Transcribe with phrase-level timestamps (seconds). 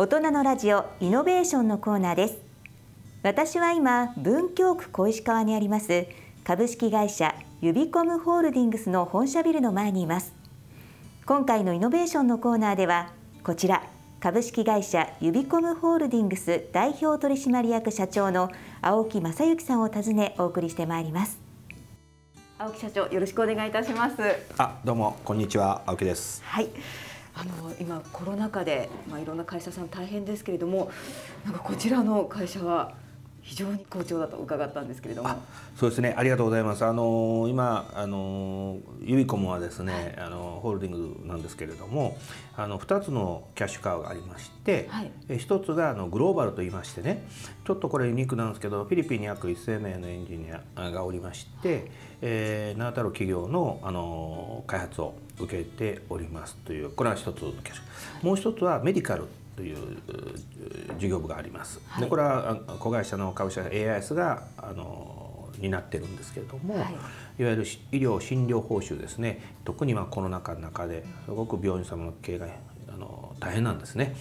[0.00, 2.38] 大人のラジオイノベーションのコーナーです。
[3.24, 6.06] 私は今文京区小石川にあります
[6.44, 10.32] 株式会社ユビコムホールディングスの本社ビルの前にいます。
[11.26, 13.10] 今回のイノベーションのコーナーでは
[13.42, 13.82] こちら
[14.20, 21.40] 株式会社ユビコムホールディングス代表取締役社長の青木正幸さんを訪ねお送りしてまいります。
[22.56, 24.16] 青木社長よろしくお願いいたします。
[24.58, 26.40] あどうもこんにちは青木です。
[26.44, 26.68] はい
[27.38, 30.90] あの今コロナ禍でまあいろんな会社さん大変ですけれども
[31.44, 32.92] なんかこちらの会社は
[33.48, 35.30] 非常に好調だと伺ったんですけれども。
[35.74, 36.14] そうですね。
[36.18, 36.84] ありがとうございます。
[36.84, 42.18] あの今あのユビコムはですね、あのホールディングなんですけれども、
[42.56, 47.26] あの二つのキャッシュカーがありまして、はい、え一つがあのグローバルと言いましてね、
[47.64, 58.26] ちょっとこれユニークなんですけど、フィリピンに約1000名のエンジニアがおりまして、えー、名だたる企業のあの開発を受けておりますというこれは一つのキャッシュ。
[58.26, 59.24] もう一つはメディカル
[59.56, 59.76] という
[60.98, 61.80] 事業部があります。
[61.88, 66.82] はい、でこれは子会社の株式 AIS があの担ってるんですけれども、はい、
[67.42, 72.46] いわゆる医療診療報酬ですね特にまあコロナ禍の中ですごく病院様の経営が
[72.88, 74.14] あの大変なんですね。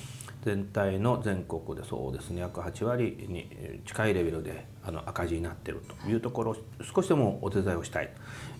[0.44, 3.50] 全体の全国でそうですね約8割に
[3.86, 8.09] 近いレベルであの赤字になっているというところ少しでもお手伝いをしたい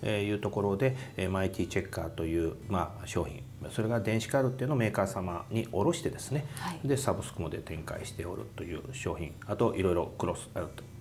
[0.02, 0.94] というところで
[1.30, 10.48] マイティチェッカーという、まあ、商品それが電子カードっていうのをメーカー様に卸してですね、はい、でサブスクもで展開しておるという商品あといろいろクロス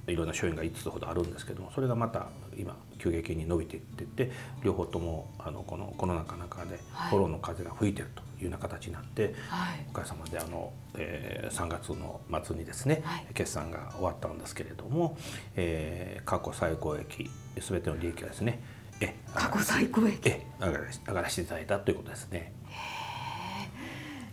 [0.08, 4.32] いろんな商品が5つほどあるんですけどもそれがまた今急激に伸びていってって
[4.64, 15.18] 両方ともあのこのコロナ禍の中でフォローの風が吹いてるというような形になって、はい、おかげさまであの、えー、3月の末にですね、はい、決算が終わったんですけれども、
[15.56, 18.62] えー、過去最高益全ての利益がですね
[19.00, 20.18] え過去最高益。
[20.28, 22.54] え上がら上がらせていただいたということですね。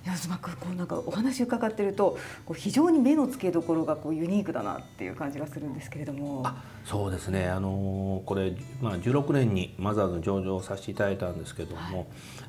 [0.06, 6.42] 安間君こうなんかお話伺ってるとこう非常に目の付けどころがこうユニークだなっていう感じがするんですけれども。
[6.44, 7.48] あそうですね。
[7.48, 12.06] あのこれ、まあ、16年にマザーズ上場させていただいたんですけども、はい、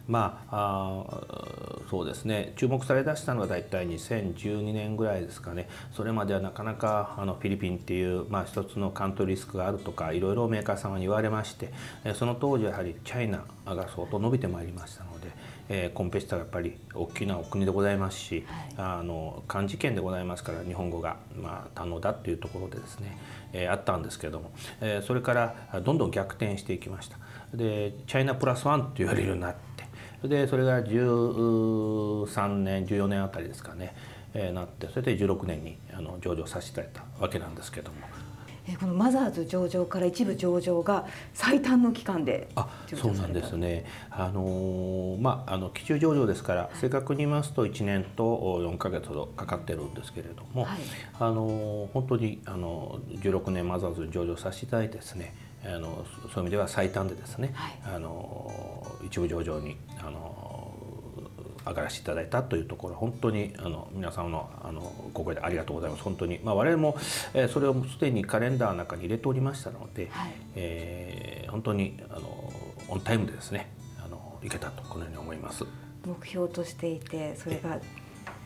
[0.08, 2.54] まああそうですね。
[2.58, 5.70] 注目されだしたのが大体2012年ぐらいですかね。
[5.94, 11.72] それまではなかなかあのフィリピンっていう、まあ、一つのカントリーリスクがあるとかいろいろメーカー様に言われまして
[12.16, 15.05] その当時やはりチャイナが相当伸びてまいりました。
[15.70, 23.18] えー、コンペティターがやっぱり大きなお国でございますし、はい、あの漢字圏でございますから日本語が、まあ、堪能だっていうところでですね、
[23.53, 27.18] えー、あったんですけども、えー、それからどんどん逆転していきました。
[27.53, 29.56] でチャイナプラスワンと言われるようになっ
[30.22, 33.96] てでそれが13年14年あたりですかね、
[34.34, 38.25] えー、なってそれで16年にあの上場させていただいたわけなんですけども。
[38.80, 43.86] このマザーズ上場から一部上場が最短の期間であそうなんですね。
[44.09, 50.80] あのまああの基中上場ですから、はい、正確に言いますと1年と4か月ほどかかってるんですけれども、はい、
[51.20, 55.34] あの本当にあの16年マザーズ上場させていただいてですね。
[55.68, 60.45] あのそういう意味では最短でですね、はい、あの一部上場にあの
[61.66, 66.03] 上がらせていただいたというところ本当にあの皆様のあのご声でありがとうございます。
[66.03, 66.98] 本当に、まあ、我々も、
[67.34, 72.53] えー、それをすでにカレンダーの中に入れておりましたので、はい、えー、本当にあの
[72.88, 73.72] オンタイムでですね
[74.03, 75.66] あのいけたとこのように思います。
[76.06, 77.80] 目標としていてそれが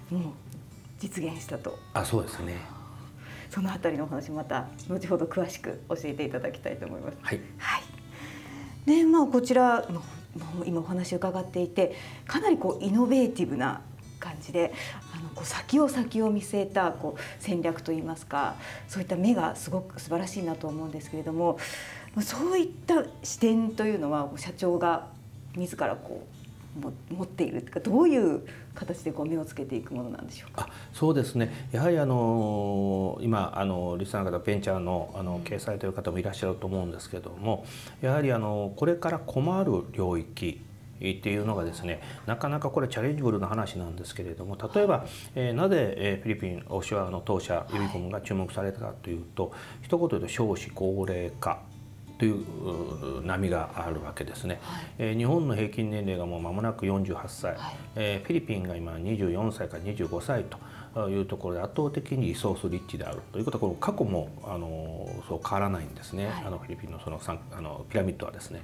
[0.09, 0.21] もう
[0.99, 1.77] 実現したと。
[1.93, 2.57] あそうですね。
[3.49, 7.17] そのあたりのお話また後ほど詳しく教えていただきたいと思います。
[7.21, 7.81] はい、はい。
[8.85, 9.85] でまあ、こちら
[10.65, 11.95] 今お話伺っていて
[12.27, 13.81] かなりこうイノベーティブな
[14.19, 14.73] 感じで
[15.15, 18.55] あのこう先を先を見据えたこう戦略といいますか
[18.87, 21.57] そういった目がすごく素晴らしいなと思うんですけれども
[22.21, 25.07] そういった視点というのは社長が
[25.55, 26.38] 自らこう
[27.09, 28.41] 持っているとかどういう
[28.75, 30.69] 形でこう目をつけていくものなんでしょうか？
[30.93, 31.67] そうですね。
[31.71, 37.65] やはりあの今あのリスナーの方ベンチャーのあの掲載という方もいらっしゃると思うんですけども、
[38.01, 40.61] やはりあのこれから困る領域
[40.99, 49.51] っていうのがですねなかなかこれチャレンジブルな話なんですけれども例えば、えー、なぜ、えー、フィリピンオシュアの当社ユニコムが注目されたかというと、はい、
[49.83, 51.61] 一言で言うと少子高齢化
[52.19, 68.61] という波があるわけですね、はい、えー、日本の平均年齢がもう間もなく48歳、はい、えー、フィリピンが今24歳から25歳というところで圧倒的にリソースリッチであるということはこの過去もあのそう変わらないんですね、はい、あのフィリピンのそのあのピラミッドはですね。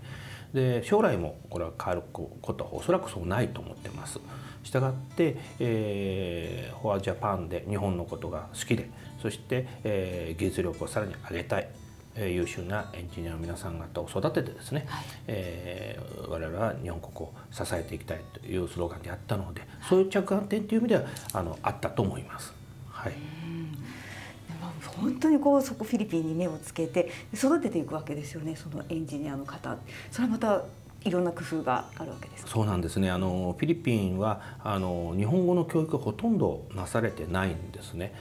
[0.54, 4.20] で将来もこれは変わることはおそらくそうないと思ってます。
[4.64, 8.90] したがって、えー、フォアジャパンで日本のことが好きで
[9.22, 11.68] そして、えー、技術力をさらに上げたい。
[11.68, 11.85] えー、
[12.18, 21.04] 優秀なエンジニアの皆さん方を育ててですね、はい、えー、我々は日本国を支えていきたいというスローガンでやったので、そういう着眼点という意味では
[21.34, 22.54] あのあったと思います。
[22.90, 23.14] はい。
[24.98, 29.78] 本当にこうそこフィリピンに目をつけて育てていくわけですよねそのエンジニアの方。
[30.10, 30.64] それはまた
[31.04, 33.12] いろんな工夫があるわけですそうなんですね。
[33.12, 38.14] あのフィリピンはあの日本語の教育がほとんどなされてないんですね。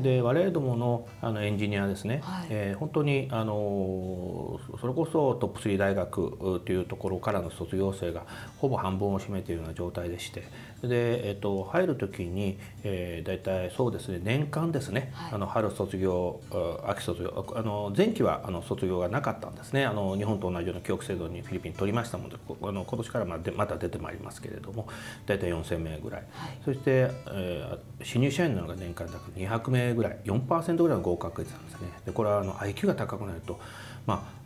[0.00, 8.24] で我々どものあのエンジニアですね、はい、えー、本当にあのそれこそトップ3大学というところからの卒業生が
[8.58, 10.44] ほぼ半分を占めているような状態でして。
[10.88, 16.40] で、えっと、入る時に、えー、大体そうですね年間ですね、はい、あの春卒業
[16.86, 19.84] 秋卒業あの前期はあの卒業がなかったんですね。
[19.84, 24.88] あの日本と同じような教育制度にフィリピン取りましたのであの今年からまでまた出てまいりますけれども
[25.26, 31.88] 大体4,000名ぐらい、はい、そして、えー、新入社員なのが年間だけ200名ぐらい4%ぐらいの合格率なんですね。
[32.06, 33.60] でこれはあの IQ が高くなると
[34.06, 34.44] まあ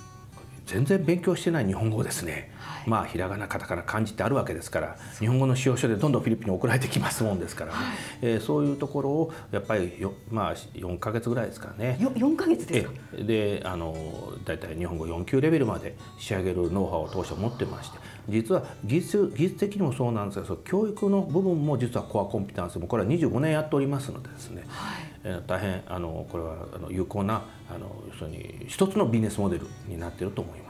[0.66, 11.96] 全然勉強してない日本語ですね、はい、まあひらがなカタカナ漢字ってあるわけですから日本語の使用書でどんどんフィリピンに送られてきますもんですからね、はい、えー、そういうところをやっぱりよ、まあ、4か月ぐらいですかね。
[12.00, 12.92] よ4か月ですか？
[13.24, 13.96] であの
[14.44, 25.08] 大体日本語4級レベルまで仕上げるノウハウを当初持ってまして実は技術技術的にもそうなんですが教育の部分も実はコアコンピタンスもこれは25年やっておりますのでですね、はい
[25.46, 30.67] 大変あのこれはあの有効なあの要するに一つのビジネスモデルになっていると思います。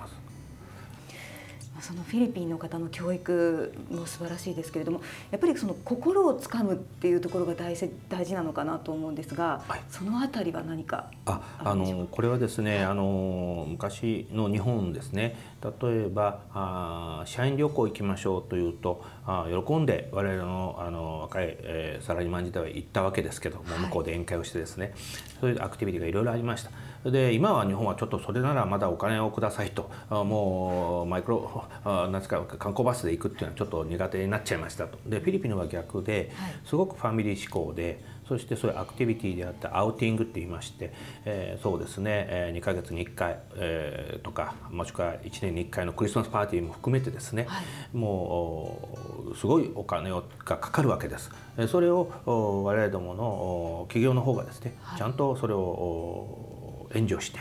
[1.80, 15.36] そのフィリピンの方の教育も素晴らしいですけれどもやっぱりその心をつかむっていうところが大事大事なのかなと思うんですが、はい、そのあたりは何かああのこれはですね、あの昔の日本ですね。
[15.82, 24.92] 例えばあ社員旅行行きましょうというとあ喜んで我々のあの若い、えー、サラリーマン時代は行ったわけですけども、向こうで宴会をしてですね。
[25.40, 26.70] そういうアクティビティがいろいろありました。
[27.04, 34.98] で今は日本はちょっとそれならまだお金をくださいともうマイクロなんですか観光バスで行くっていうのはちょっと苦手になっちゃいましたと。
[35.06, 36.30] でフィリピンは逆で
[36.64, 40.92] すごくファミリー志向でそしてそういうアクティビティであったアウティングって言いまして、
[41.24, 51.30] えー、そうですね、えー、2ヶ月に1回、えー、とかもしくは1年に1回のクリスマスパーティーも含めてですね、はい、もうすごいお金がかかるわけです。
[51.68, 56.47] それを我々どもの企業の方がですね、はい、ちゃんとそれを
[56.94, 57.38] 援助して、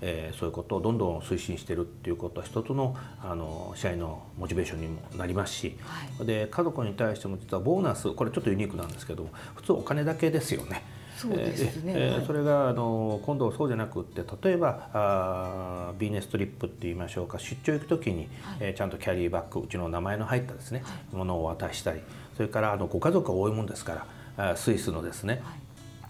[0.00, 10.82] えー、そういうことをどんどん推進してるっていうことは一つのあの社員のモチベーションにもなりますし、はい、で家族に対しても実はボーナスこれちょっとユニークなんですけど普通お金だけですよね。
[11.20, 22.00] そうですね、えー、それがあの今度そうじゃなくって例えばあビジネストリップって言いましょうか出張行く時に、はい、えー、ちゃんとキャリーバッグうちの名前の入ったですね、はい、ものを渡したり
[22.38, 24.06] それからあのご家族が多いもんですか
[24.38, 25.59] らスイスのですね、はい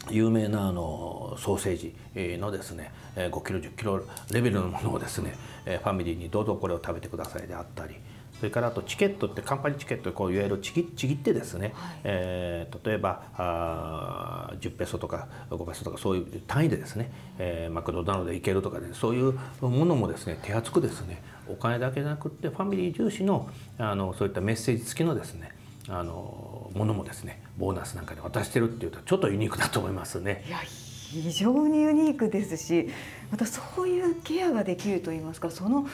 [0.08, 7.96] 有名なあのソーセージのですね5キロ10キロレベルのものをですねファミリーにどうぞこれを食べてくださいであったり
[8.40, 30.44] それからあとチケットってカンパニーチケットこういわゆるちぎちぎってですね、はい、えー、例えばあ10ペソとか5ペソとかそういう単位でですね、えー、マクドナルドで行けるとかねそういうものもですね手厚くですねお金だけじゃなくってファミリー重視のあのそういったメッセージ付きのですねあのものもですねボーナスなんかで渡してるっていうとちょっとユニークだと思いますね。
[30.46, 32.88] いや非常にユニークですし
[33.32, 35.88] またそういうケアができるといいますかその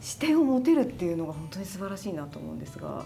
[0.00, 3.04] 視点を持てるっていうのが本当に素晴らしいなと思うんですが。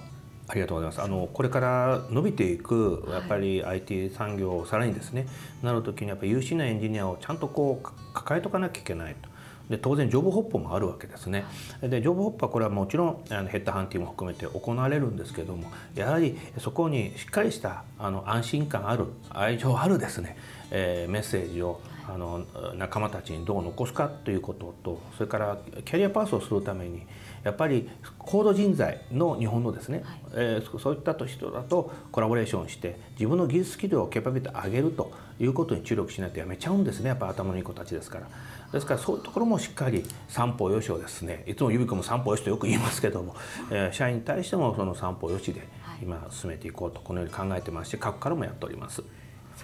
[0.48, 1.02] ありがとうございます。
[1.02, 5.26] あのこれから伸びていくやっぱり IT 産業をさらにですね、
[5.62, 9.28] なる時にやっぱり優秀なエンジニアをちゃんとこう抱えとかなきゃいけないと。
[9.70, 11.44] で当然ジョブホップもあるわけですね。
[11.80, 20.36] でジョブホップはこれはもちろんあのヘッドハンティングも含めて行われるんですけどもやはりそこにしっかりしたあの安心感ある愛情あるですね、
[20.70, 22.44] えー、メッセージをあの
[22.76, 27.02] 仲間たちにどう残すかということとそれからキャリアパースをするために
[27.42, 38.28] やっぱり高度人材の日本のですね、はい、えー、そういった人だとコラボレーションして自分の技術スキルをケーパビリティ上げるということに注力しないとやめちゃうんですねやっぱ頭のいい子たちですから。
[38.72, 43.34] ですからそういうところもしっかり三歩よしをですねいつも指子も三歩よしとよく言いますけども、
[43.70, 45.66] えー、社員に対してもその三歩よしで
[46.02, 48.96] 今進めていこうとこのように考えてますし過去からもやっております。
[48.96, 49.02] そ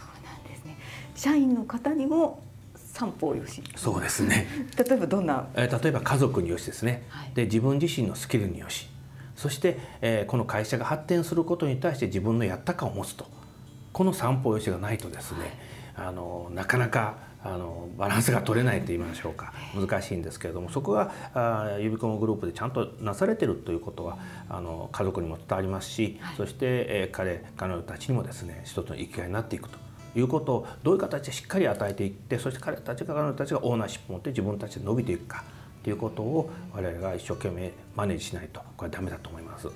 [0.02, 0.78] うなんですね。
[1.14, 2.42] 社員の方にも
[2.74, 3.62] 三歩よし。
[3.76, 4.46] そうですね。
[4.76, 8.88] 例えばどんな、えー、例えば家族によしですね、はい、で自分自身のスキルによし。
[9.36, 13.26] そして、えー、この会社が発展することに対して自分のやった感を持つと。
[13.92, 15.58] この三方よしがないとですね、
[15.94, 19.52] はい、あのなかなかあのバランスが取れないと言いましょうか。
[19.74, 24.18] 難しいんですけれどもそこがあユビコムグループでちゃんとなされてるということは
[24.48, 29.78] あの家族にも伝わりますし、はい、そして、えー、彼彼女たちにもですね一つの生きがいになっていくと
[30.14, 35.44] いうことをどういう形でしっかり与えていってそして彼たちが彼女たちがオーナーシップを持って自分たちで伸びていくか
[35.82, 39.62] ということを我々が一生懸命マネージしないとこれはダメだと思います。
[39.62, 39.72] そう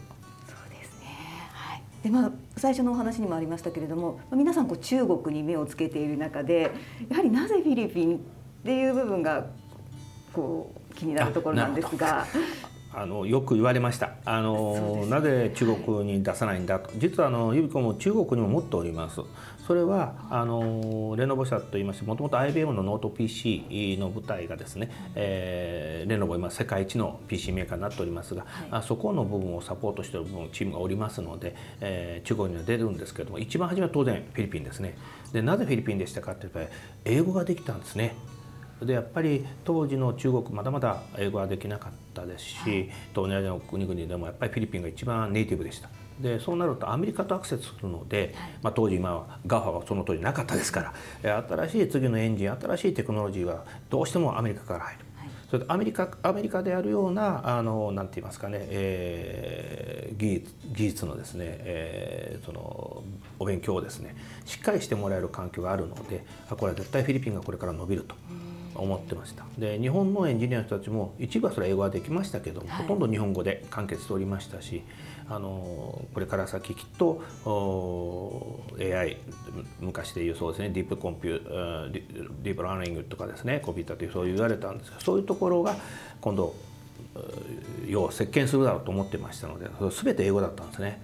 [0.70, 1.06] ですね、
[1.52, 1.82] はい。
[2.02, 6.71] でまあ、最初のお話にもありましたけれども皆さんこう中国に目をつけている中で
[7.09, 8.21] やはりなぜフィリピンっ
[8.65, 9.47] ていう部分が
[10.33, 12.27] こう気になるところなんですが。
[12.99, 14.13] あのよく言われました。
[14.25, 16.91] あの、ね、なぜ中国に出さないんだと。
[16.97, 19.21] 実はあのユビコムも中国にも持っております
[19.66, 34.96] それはあのレノボ社といいましてもともと IBM のノート PC の部隊がですね、えー、レノボ今世界一の PC メーカーになっておりますが、はい、そこの部分をサポートしている部分チームがおりますので、えー、中国には出るんですけれども一番初めは当然フィリピンですね。
[35.32, 36.46] でなぜフィリピンでしたかって
[37.04, 38.14] 英語ができたんですね。
[38.80, 42.82] でやっぱり当時の中国まだまだ英語はできなかったですし、はい、
[43.12, 45.88] 東南アジアの国々でもやっぱりフィリピンが一番ネイティブでした。
[46.20, 50.92] でそうなるとアメリカとアクセスするので、まあ、当時今は GAFA はその当時なかったですか
[51.23, 55.06] ら新しい次のエンジン新しいテクノロジーはどうしてもアメリカから入る。
[55.50, 63.04] それでアメリカアメリカでやるようなあのなんて言いますかね、えー、技術技術のですね、えー、その
[63.38, 68.16] お勉強をですねしっかりしてもらえる環境があるのでこれは絶対フィリピンがこれから伸びると。
[68.78, 74.82] 思ってましたで日本のエンジニアの人たちも一部はそれは英語はできましたけど、はい、ほとんど日本語で完結しておりましたし
[75.28, 77.23] あのこれから先きっと
[78.78, 79.18] AI
[79.80, 85.76] 昔で言うそうですねディープコンピューディープラーニングとかですねコンピューターというそう言われたんですがそういうところが
[86.21, 86.54] 今度
[87.87, 91.00] 世を席巻するだろうと思ってましたので全て英語だったんですね。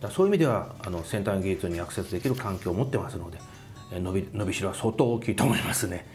[0.00, 3.38] だそういう意味ではあの先端技術にアクセスできる環境を持ってますので
[3.92, 6.06] 伸び伸びしろは相当大きいと思いますね。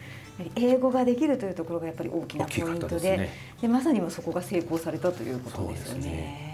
[0.56, 3.30] 英語ができるというところがやっぱり大きなポイントでで、ね、
[3.62, 6.45] でまさにそこが成功されたということですよね。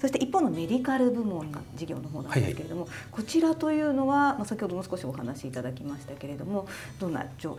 [0.00, 6.66] そして一方のメディカル部門の事業の方なんですけれども、はいはい、こちらというのは、まあ、先ほども少しお話しいただきましたけれども
[6.98, 7.58] どんな状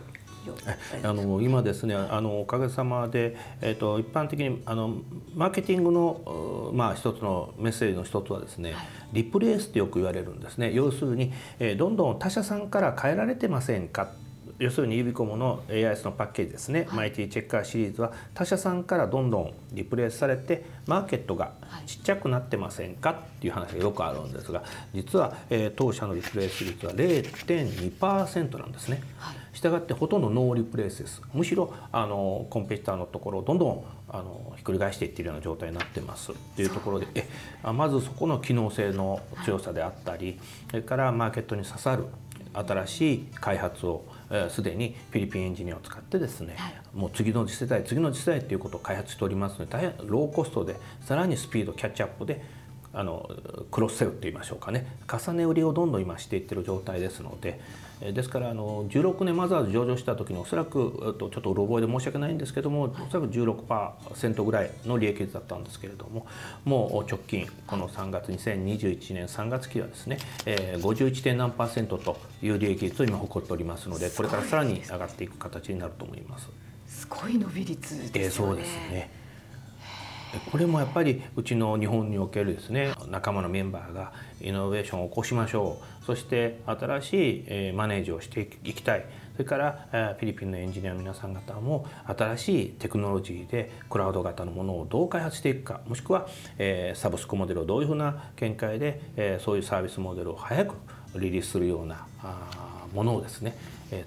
[1.02, 4.98] あの今ですねあのおかげさまで、えーと、一般的にあの
[5.34, 10.72] マーケティングの、まあ、一つのメッセージの一つはですね、はい、リプレイスってよく言われるんですね。
[10.72, 14.10] 要するに、えー、どんどん他社さんから変えられてませんか
[14.58, 21.52] 要するにユビコムの AIS のパッケージですね、はい、マイティチェッカーシリーズは他社さんからどんどんリプレイスされてマーケットが
[21.86, 29.02] ちっちゃくなってませんかっていう話がよくあるんですが実は、えー、当社のリプレイス率は0.2%なんですね。
[29.52, 31.20] したがってほとんどノーリプレイスです。
[31.32, 36.32] むしろあのコンペティターのところをどんどんあのひっくり返していっているような状態になってます。
[36.32, 37.28] っていうところでえ
[37.72, 40.38] まずそこの機能性の強さであったり
[40.70, 42.06] それからマーケットに刺さる
[42.54, 44.04] 新しい開発を
[44.50, 52.42] すでにフィリピンエンジニアを使ってですね、はい、もう次の次世代次の次世代ということを開発しておりますので大変ローコストでさらにスピードキャッチアップで
[52.92, 53.30] あの
[53.70, 54.86] クロスセルといいましょうかね。
[55.10, 57.60] 重ね売りをどんどん今していってる状態ですので
[58.00, 66.26] ですからあの16年マザーズ上場した時におそらくちょっとうろ覚えで申し訳ないんですけどもおそらく16%ぐらいの利益率だったんですけれども
[66.64, 71.34] もう直近この3月2021年3月期はですね、えー、51.
[71.34, 76.48] 何パーセントという利益率を今誇っておりますのでこれからさらに上がっていく形になると思います。
[76.86, 78.12] すごい伸び率ですね。
[78.14, 79.18] えー、そうですね。
[80.50, 89.04] これもやっぱりうちの日本におけるですね仲間のメンバーがイノベーションを起こしましょうそして新しいマネージをしていきたい。
[89.34, 96.26] それからフィリピンのエンジニアの皆さん方も新しいテクノロジーでクラウド型のものをどう開発していくかもしくは
[96.94, 100.76] サブスクモデルをどういうふうな見解でそういうサービスモデルを早く
[101.16, 102.06] リリースするような
[102.94, 103.54] ものをですね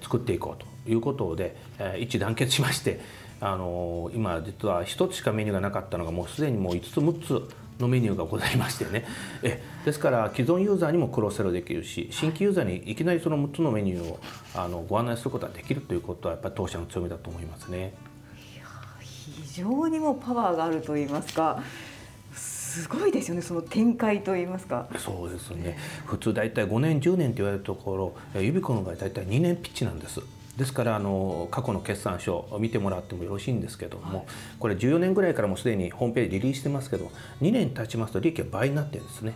[0.02, 1.56] 作っていこうということで
[2.00, 3.00] 一致団結しまして
[3.42, 9.06] あの今実は1つしかメニューがなかったのがもうすでにもう5つ6つのメニューがございましてね。
[9.44, 14.20] えですから既存ユーザーにもクロスセルできるし新規ユーザーにいきなりその6つのメニューを
[14.56, 17.94] あのご案内することができるということはやっぱり当社の強みだと思いますね。
[19.00, 21.62] 非常にもパワーがあると言いますか
[22.34, 24.88] すごいですよねその展開と言いますか。
[24.98, 25.78] そうですね。
[26.06, 30.22] 普通大体5年10年と言われるところユビコの場合大体2年ピッチなんです
[30.58, 34.28] ですからあの過去の決算書を見てもらってもよろしいんですけども、はい、
[34.60, 39.34] これ14年ぐらいからもうすでにホームページリリースしてますけど2年経ちますと利益が倍になってるんですね。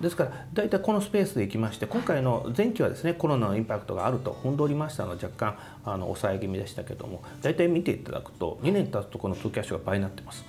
[0.00, 10.44] ですから大体このスペースでいきまして今回の前期はですねコロナのインパクトがあると踏んでおりましたので若干あの抑え気味でしたけども大体見ていただくと2年経つとこの通キャッシュが倍になってます。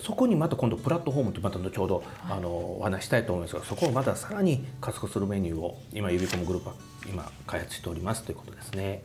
[0.00, 6.74] そこにまた今度プラットフォームってまた後ほどあのお話したいと思いますがそこをまたさらに加速するメニューを今ユビコムグループは
[7.06, 9.02] 今開発しておりますということですね。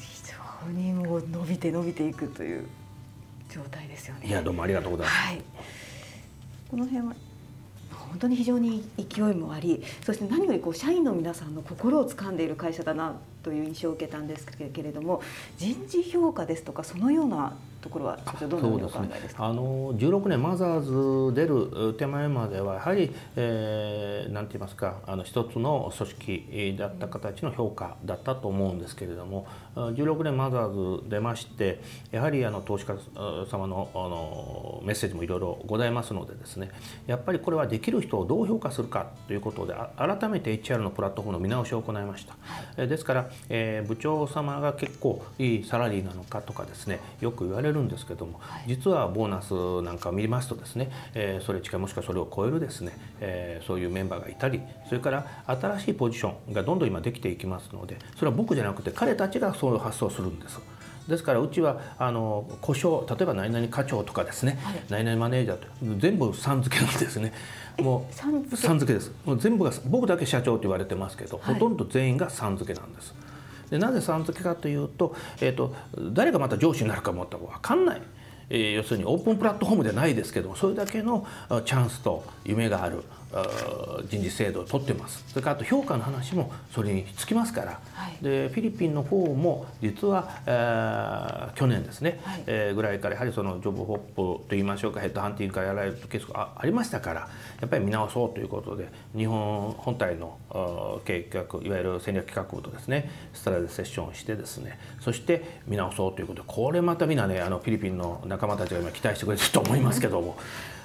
[0.00, 0.22] 非
[0.66, 2.66] 常にもう伸びて伸びていくという
[3.50, 4.28] 状態ですよね。
[4.28, 5.18] いやどうもありがとうございます。
[5.18, 5.42] はい、
[6.70, 7.14] この辺は
[8.14, 15.20] 本当に非常に勢いもありそして何よりこう社員の皆さんの心を掴んでいる会社だなという印象を受けたんですけれども
[15.58, 19.44] 人事評価ですとかそのようなところはどのようにお考えですか？
[19.44, 32.94] あの16年マザーズ出る手前まではやはり、えー、なんて言いますかあの一つの組織だった形の評価だったと思うんですけれども16年マザーズ出ましてやはりあの投資家
[33.50, 36.70] 様のあのメッセージもいろいろございますのでですね
[37.06, 42.34] やっぱりこれはできる人をどう評価するかということで改めて HR のプラットフォームの見直しを行いました。
[42.76, 60.60] はい、ですから、えー、部長様が結構いいサラリーなのかとかですねよく言われるんですけども、はい、実はボーナスなんかを見ますとですね、えー、それ近いもしくはそれを超えるですね、えー、そういうメンバーがいたりそれから新しいポジションがどんどん今できていきますのでそれは僕じゃなくて彼たちがそういう発想をするんです。
[61.08, 65.66] ですからうちはあの故障例えば何々課長とかですね、はい、何々マネージャーと
[66.00, 67.34] 全部さん付けなんですね。
[67.78, 68.42] もうさん
[68.78, 68.94] 付け？
[68.94, 69.12] です。
[69.26, 73.14] もう全部が僕だけ社長と言われてますけど、はい、ほとんど全員がさん付けなんです。
[73.74, 75.74] でなぜさん付けかというと,、えーと、
[76.12, 78.02] 誰がまた上司になるかも分かんない。
[78.48, 81.26] えー、要するにオープンプラットフォームでないですけどそれだけの
[81.64, 83.02] チャンスと夢がある
[84.08, 85.24] 人事制度を取ってます。
[85.28, 93.98] それからあと評価の話もそれにつきますから、はい、でフィリピンの方も実は、えー、去年ですね、はい、えー、ぐらいからやはりそのジョブホッ
[94.38, 97.28] プといいましょうかヘッドハンティングからやられるケースがありましたから
[97.60, 100.38] やっぱり見直そうということで日本本体の
[101.04, 110.36] 計画いわゆる戦略企画部とですねスタラでセッションをしてですねそして見直そうということでこれまたみんなねあのフィリピンの仲間たちが今期待してくれてると思いますけども。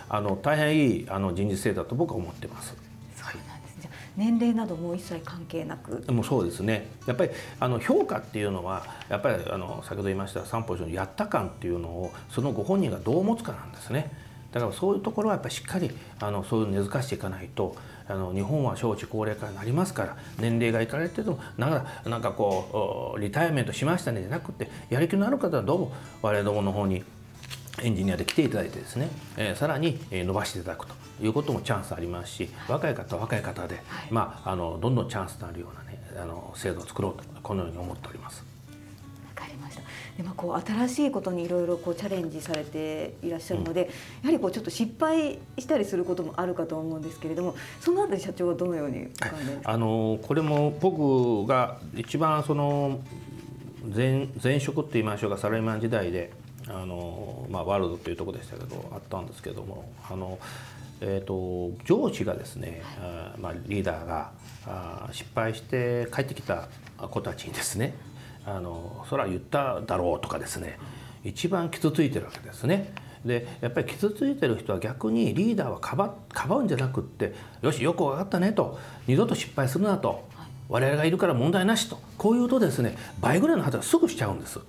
[0.09, 2.75] あの大変いいあの人事制度だと僕は思ってます。
[4.17, 6.03] 年齢なども一切関係なく。
[6.11, 6.87] もうそうですね。
[7.05, 14.11] やっぱりあの評価っていうのはやっぱりあの先ほど言いました三歩以上のやった感っていうのをそのご本人がどう持つかなんですね。
[14.51, 17.75] だからそういうところはやっぱりしっかりあのそういう根付かしていかないと
[18.07, 27.03] あの日本は少子高齢化になりますから年齢がいかれててもなんかなんかこうリタイアメントしましたねじゃなくてやる気のある方はどうも我々どもの方に
[27.81, 38.43] エンジニアで来ていただいてですね、えー、さらに伸ばしていただくということもチャンスありますし、若い方は若い方で、はい、まあ、あのどんどんチャンスになるようなねあの制度を作ろうとこのように思っております。
[39.35, 39.81] わかりました。
[40.17, 43.91] でもこう新しいことにいろいろこうチャレンジされていらっしゃるので、うん、や
[44.25, 49.07] はりこうちょっと失敗したりすることもあるかと思うんですけれどもそのあたり社長はどのようにお考
[49.41, 52.99] えですか、あのこれも僕が一番その
[53.95, 56.33] 前前職って言いましょうかサラリーマン時代で
[56.69, 60.39] あの、まあ、ワールドというとこでしたけどあったんですけどもあの、
[61.01, 64.31] えーと、上司がですね、はい、まあ、リーダーが
[64.65, 67.95] あ失敗して帰ってきた子たちにですね
[68.45, 70.77] あのそれは言っただろうとかですね
[71.23, 72.93] 一番傷ついてるわけですね。
[73.25, 80.25] でやっぱり傷ついてる人は逆にリーダーはかばかばうんじゃなくってよしよく分かったねと二度と失敗するなと
[80.69, 84.59] 我々がいるから問題なしとこういうとですね倍ぐらいの働きすぐしちゃうんです。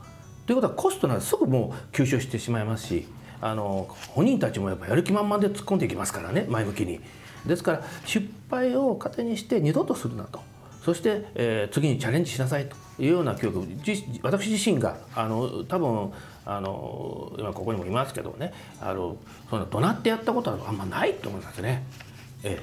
[0.51, 3.07] ということはコストならすぐもう吸収してしまいますし
[3.41, 7.01] あの本人たちもやっぱやる気満々で突っ込んでいきますからね前向きに。
[7.47, 10.41] ですから失敗を糧にして二度とするなと
[10.85, 13.65] そして、えー、次にチャレンジしなさいというような教育
[14.23, 16.13] 私自身があの多分
[16.45, 19.19] あの今ここにもいますけどねあの
[19.51, 21.85] その怒鳴ってやったことはあんまないと思いますね。
[22.43, 22.61] え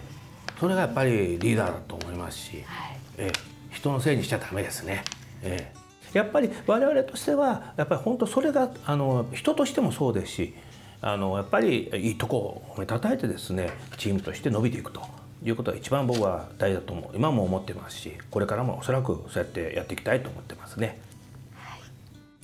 [0.47, 3.33] ー、それがやっぱりリーダーだと思いますし、はい、えー、
[3.71, 5.05] 人のせいにしちゃダメですね。
[5.41, 5.76] えー
[6.17, 10.53] やっぱり我々としてはやっぱり本当それがあの人としてもそうですし
[11.01, 15.01] あのやっぱりいいとこを褒めたたえてですねチームとして伸びていくと
[15.43, 20.99] いうことが一番僕は大事だと思う今も思ってますしこれからもおそらくそうやってやっていきたいと思ってますね。
[21.55, 21.79] はい、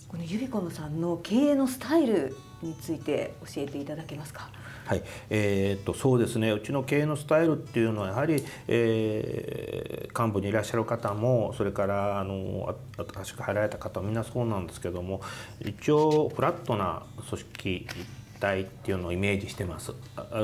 [0.07, 4.49] このユビコムさんの経営のスタイルについて教えていただけますか？
[4.85, 5.03] はい。
[5.29, 6.51] えー、っとそうですね。
[6.51, 12.75] うちの経営のスタイルっていうのはやはり、えー、幹部にいらっしゃる方もそれからあの
[13.13, 15.21] 新しく入られた方もみんなそうなんですけども
[15.61, 17.87] 一応フラットな組織
[18.43, 19.93] 体っていうのをイメージしてます。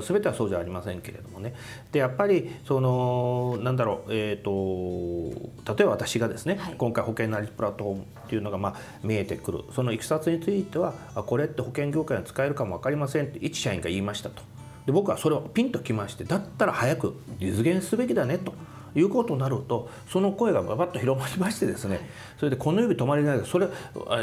[0.08, 1.54] 全てはそうじゃありませんけれどもね。
[1.92, 9.64] でやっぱりそのなんだろうえっ、ー、と例えば私がですね、はい、今回保険なりプラットフォームっていうのがまあ見えてくる。
[9.74, 10.94] そのいきさつについては
[11.26, 14.42] これって保険業界に使えるかも分かりませんって一社員が言いましたと。
[14.86, 18.54] で僕はそれをピンときましてだったら早く実現すべきだねと。
[18.96, 23.68] いうことになるとその声がばばっと広まりましてですねそれでこの指止まりないでそれ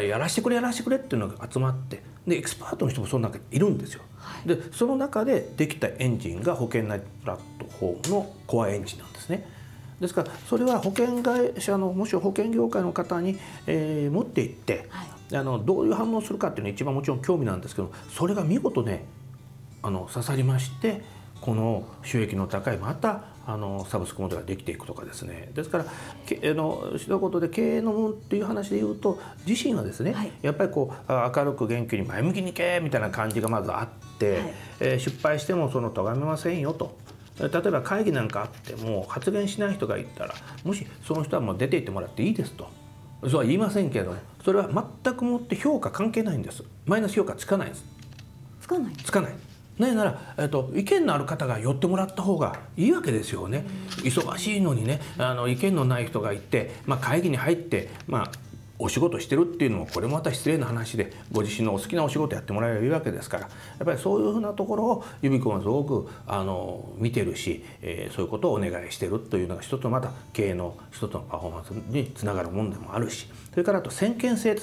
[0.09, 4.03] やらしてくれやらしてくれっていうのが集まってでエキスパートの人もその中にいるんですよ。
[4.19, 9.47] はい、でその中でできたエンジンが保険内プラットフォームのコアエンジンなんですね。
[10.01, 19.05] ですからそれは保険会社のもし保険業界の方に、えー、持っていって、はい、あのどういう反応をするかっていうのが一番もちろん興味なんですけどそれが見事ね
[19.83, 21.03] あの刺さりまして
[21.41, 25.51] この収益の高いまたあのサブスクモデルができていくとかですね。
[25.55, 25.85] ですから
[26.27, 36.99] けあの一言で経営のっていう話で言うと自身はですね、はい、やっぱりこう明るく元気に前向きにいけみたいな感じがまずあって、はい、えー、失敗してもその咎めませんよと。
[37.39, 42.69] 例えば会議なんかあっても発言しない人がいたらもしその人はもう出て行ってもらっていいですと。
[43.23, 46.65] そうは言いませんけどそれは全くもって評価関係ないんです。
[46.87, 47.85] マイナス評価つかないです。
[48.61, 48.93] つかない。
[48.95, 49.35] つかない
[49.79, 53.67] なぜなら、えっと、意見のある方が寄ってもらった方がいいわけですよね。
[53.99, 58.31] 忙しいのにねあの意見のない人がいて、まあ、会議に入って、まあ、
[58.79, 63.49] お仕事してるっていうのもこれもまた失礼な話でご自身のお好きなお仕事やってもらえばいいわけですからや
[63.83, 74.57] っぱりそういうふうなところを由美子はすごくあの見てるし、えー、そういうことをお願いしてるというのが一つのまた経営の一つのパフォーマンスにつながるものでもあるしそれからあと先見性っ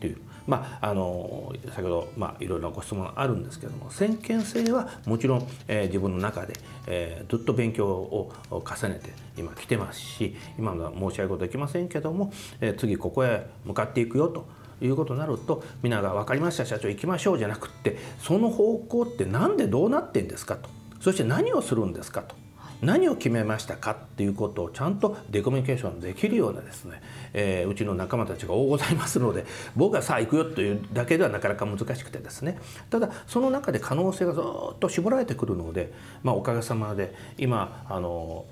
[0.00, 6.54] ていうまあ、あの先ほど、まあ、いろいろなご質問あるんですけども先見性はもちろん、えー、自分の中で、
[6.86, 14.46] えー、ずっと勉強を重ねて今来てますし今のは申し上げことできませんけども、えー、次ここへ向かっていくよと。
[14.82, 22.34] いうことになると皆が「分かりました社長行きましょう」じゃなくってその方向って何でどうなってんですかとそして何をするんですかと
[22.82, 29.44] 何を決めましたかっていうことをちゃんとデコミュニケーションできるようなですね、えー、うちの仲間たちが多ございますので
[29.76, 32.58] 僕がさあ行くよというだけではなかなか難しくてですね
[32.90, 38.44] ただその中で可能性がずっと絞られてくるので、まあ、おかげさまで今あの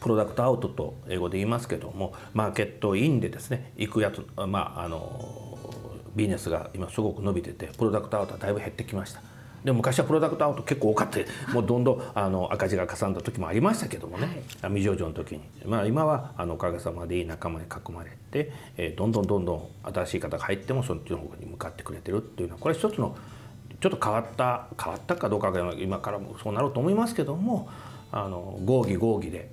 [0.00, 5.58] プロダクトアウトと英語で言いますけどもマーケットインでですね行くやつまああの
[6.14, 9.35] ビジネスが今すごく伸びててプロダクトアウトはだいぶ減ってきました。
[9.66, 11.18] で昔はプロダクトアウト結構多かった。
[11.52, 23.16] もうどんどんあの赤字がかさんだ時もありましたけどもね、はい、未上場の時に、まあ、今はあのおかげさまでいい仲間に囲まれて、えー、どんどんどんどん新しい方が入ってもそっちの方に向かってくれてるっていうのはこれ一つの
[23.80, 27.68] ちょっと変わった変わったかどうかが今からもそうなると思いますけども
[28.12, 29.50] あの合議合議で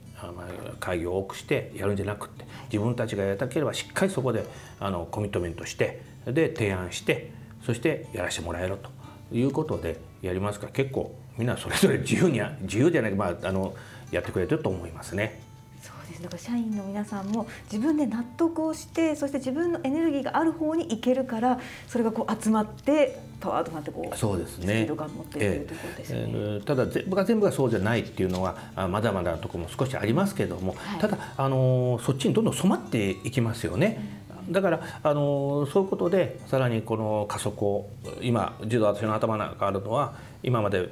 [0.80, 4.45] 会議を多くしてやるんじゃなくて自分たちがやりたければしっかりそこで
[4.80, 7.32] あのコミットメントしてで提案して
[7.65, 8.92] そしてやらせてもらえると。
[9.34, 10.67] いうことでやりますか。
[10.67, 13.74] ら結構みんなそれぞれ自由に自由じゃないまああの
[14.12, 15.41] やってくれてると思いますね。
[15.82, 16.24] そうです。
[16.24, 24.65] だから社員の皆さんも自分で納得をしてそして自分のエネルギーがある方に行けるからそれがこう集まってパワーとなってこうそうですね。
[24.65, 28.56] スピード感持っているということですね、えー、ただ全部が全部がそうじゃないっていうのは
[28.89, 34.22] まだまだところも少しありますけども、はい、ただあのそっちにどんどん染まっていきますよね。
[34.49, 37.89] だからあのそういうことでさらにこの加速を
[38.21, 40.89] 今児童私の頭の中あるのは今まで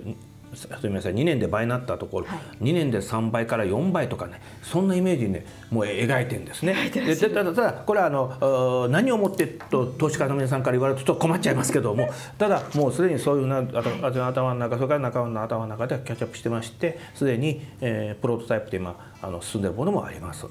[0.53, 6.89] すみません2年で倍になったところ、はい、2年で3倍から4倍とかねそんなイメージねもう描いてるんですね。
[6.89, 20.45] でただただこれはあの何をもってと投資家の皆さんから言われるとちょっと困っちゃいますけどもただもうすでにそういうな私の頭の中それから中の頭の中ではキャッチアップしてましてすでに、えー、プロトタイプで今あの進んでるものもあります。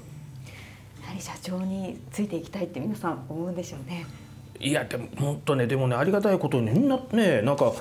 [1.13, 4.05] り社長についていきたいって皆さん思うんでしょうね。
[4.59, 7.73] いやでも本当ねでもねありがたいことにみんなねなんか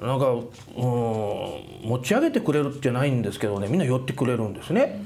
[0.00, 0.42] なんかうん
[0.76, 5.00] 持ち上げてくれるってないんですけどねみんな寄ってくれるんですね。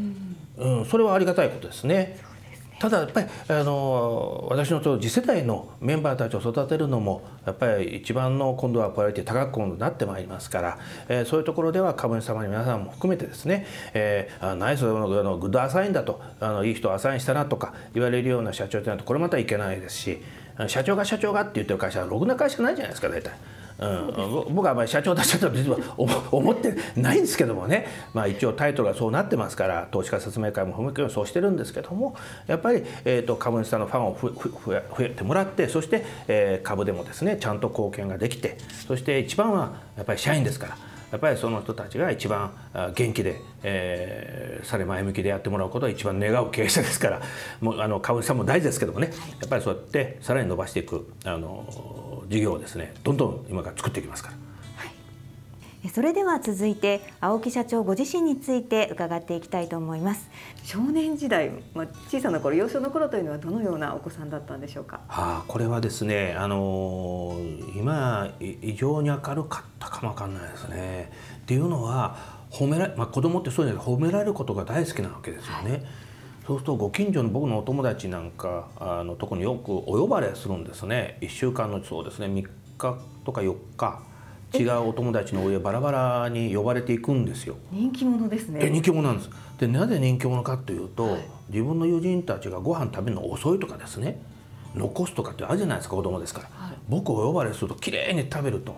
[0.58, 2.18] うん、うん、それはありがたいことですね。
[2.82, 20.18] ただやっぱりあの私の次世代のメンバーたちを育てるのもやっぱり一番の今度はプライオリティ高く今度なってまいりますから、えー、そういうところでは株主様に皆さんも含めてですね、えー、ナイスのグッドアサインだとあのいい人をアサインしたなとか言われるような社長ってなるとこれまたいけないですし
[20.66, 23.32] 社長が社長がって言ってる会社はろくな会社ないじゃないですか大体。
[23.82, 25.78] うん、僕はまあ社長たちだと実は
[26.30, 32.14] 思ってないんですけどもね、まあ、一応タイトルがそうなってますから投資家説明会も含めてそうしてるんですけども。
[32.46, 40.91] やっぱり、えーと、株主さんのファンを増えてもらってそして、えー、株でもですねちゃんと貢献ができてそして一番はやっぱり社員ですから。
[41.12, 42.52] やっぱりその人たちが一番
[42.94, 47.22] 元気で、えー、され前向きでやってもらうことを一番願う経営者ですから
[47.60, 54.41] もうあの株主さんも大事ですけどもねやっぱりそうやってさらに伸ばしていくあの事業をですねどんどん今から作っていきますから。
[55.90, 60.30] それでは続いて青木社長ご自身について伺っていきたいと思います。
[60.62, 71.10] 少年時代、まあ、小さな頃幼少の頃というのはどのようなお子さんだったんでしょうか、はあ、これはですね、あのー、今異常に明るかったかもわかんないですね。
[71.42, 72.16] っていうのは
[72.50, 75.82] 褒めら、まあ、子供ってそういうの褒められることが大好きなわけですよね、はい。
[76.46, 81.18] そうするとご近所の僕のお友達なんかあのとこによくお呼ばれするんですね。
[81.22, 84.11] 1週間のそうですね3日とか4日
[84.54, 87.56] 違うお友達の家バラバラに呼ばれていくんですよ。
[87.70, 88.68] 人気者ですね。
[88.70, 89.30] 人気者なんです。
[89.58, 94.20] でなぜ人気者かというと、はい、自分の友人たちがご飯食べるの遅いとかですね。
[94.74, 98.76] 残すとかってあるじゃないですか子供ですから、はい、僕を呼ばれすると綺麗に食べると。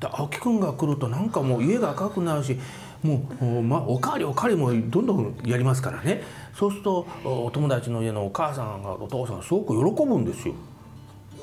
[0.00, 2.58] で青木君が来るとなんかもう家が赤くなるし
[3.02, 6.22] もう、ま、おかわりおかわりもどんどんやりますからね。
[6.54, 10.54] そうするとお友達の家のお母さんがお父さんすごく喜ぶんですよ。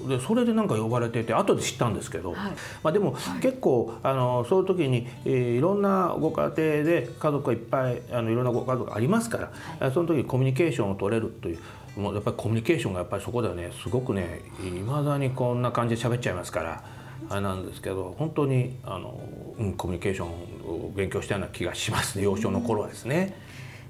[0.08, 2.52] でそれでなんか呼ばれてて後で知ったんですけど、はい、
[2.84, 11.60] まあ、でも結構あのそういう時に、えー、いろんなご家庭で家族がいっぱいあのいろんなご家族がありますから、はい、その時にコミュニケーションを取れるという
[11.96, 17.04] もうやっぱりコミュニケーションがやっぱりそこではねすごくねいまだにこんな感じで喋っちゃいますから。
[17.30, 19.18] あれなんですけど本当にあの、
[19.58, 23.34] うん、コミュニケーションを勉強したような気がしますね幼少の頃はですね。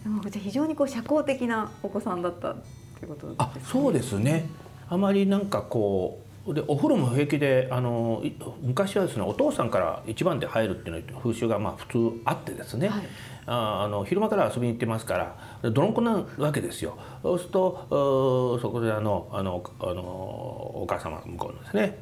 [0.05, 2.55] うん、じゃ非常にこう社交的なお子さんだったっ
[2.99, 3.37] てことですね。
[3.39, 4.45] あそうですね
[4.93, 8.21] あまりなんかこうでお風呂も平気であの
[8.61, 13.03] 昔はですねお父さんから一番で入るっていうの風習がまあ普通あってですね、はい、
[13.47, 16.95] ああの昼間から遊びに行ってますから泥んこなわけですよ。
[17.23, 21.97] そうするとそこであのあのあのお母様向こうのですね。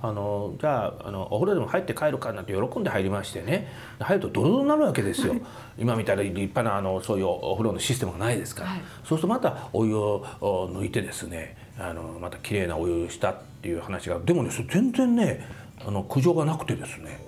[0.00, 3.68] あのじゃああのお風呂でも入って帰るかなんて喜んで入りましてね。
[3.98, 5.34] 入るとドロドロになるわけですよ。
[5.76, 10.24] 今みたいな立派なあのそういうお風呂のシステムがないですから、はい、そうするとまたお湯を
[10.72, 15.46] 抜いてですねあのまた綺麗なお湯したっていう話がでもね全然ね
[15.86, 17.24] あの苦情がなくてですね。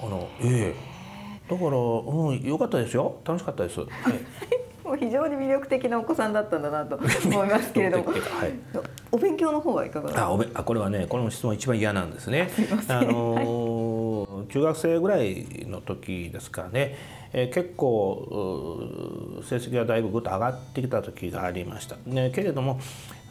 [0.00, 0.94] あのええ。
[1.50, 3.16] だからうん良かったですよ。
[3.24, 3.80] 楽しかったです。
[3.80, 3.88] はい。
[4.86, 8.18] もう非常に魅力的なお子さんだったんだなと 思いますけれども、はい、
[9.10, 10.26] お勉強の方はいかがですか？
[10.26, 12.50] あ、おべあこれはねこの質問一番嫌なんですね。
[12.50, 16.96] すあのーはい、中学生ぐらいの時ですかね、
[17.32, 21.96] えー、結構成績がだいぶぐっと上がってきた時がありました。
[22.06, 22.78] ねけれども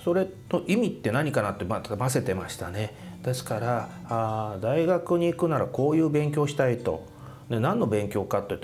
[0.03, 2.93] それと意味って何かなってまませてましたね。
[3.23, 7.05] ですからあ大学に行くならこういう勉強したいと。
[7.49, 8.57] で何の勉強かって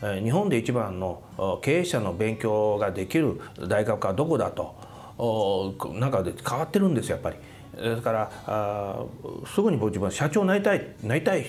[0.00, 1.22] 言って日本で一番の
[1.62, 7.36] 経営者の勉強ができる大学はどこだとなんかで変わってるんですよやっぱり。
[7.76, 9.02] ですからあ
[9.46, 11.44] すぐに僕自分は社長になりたいなりたいっ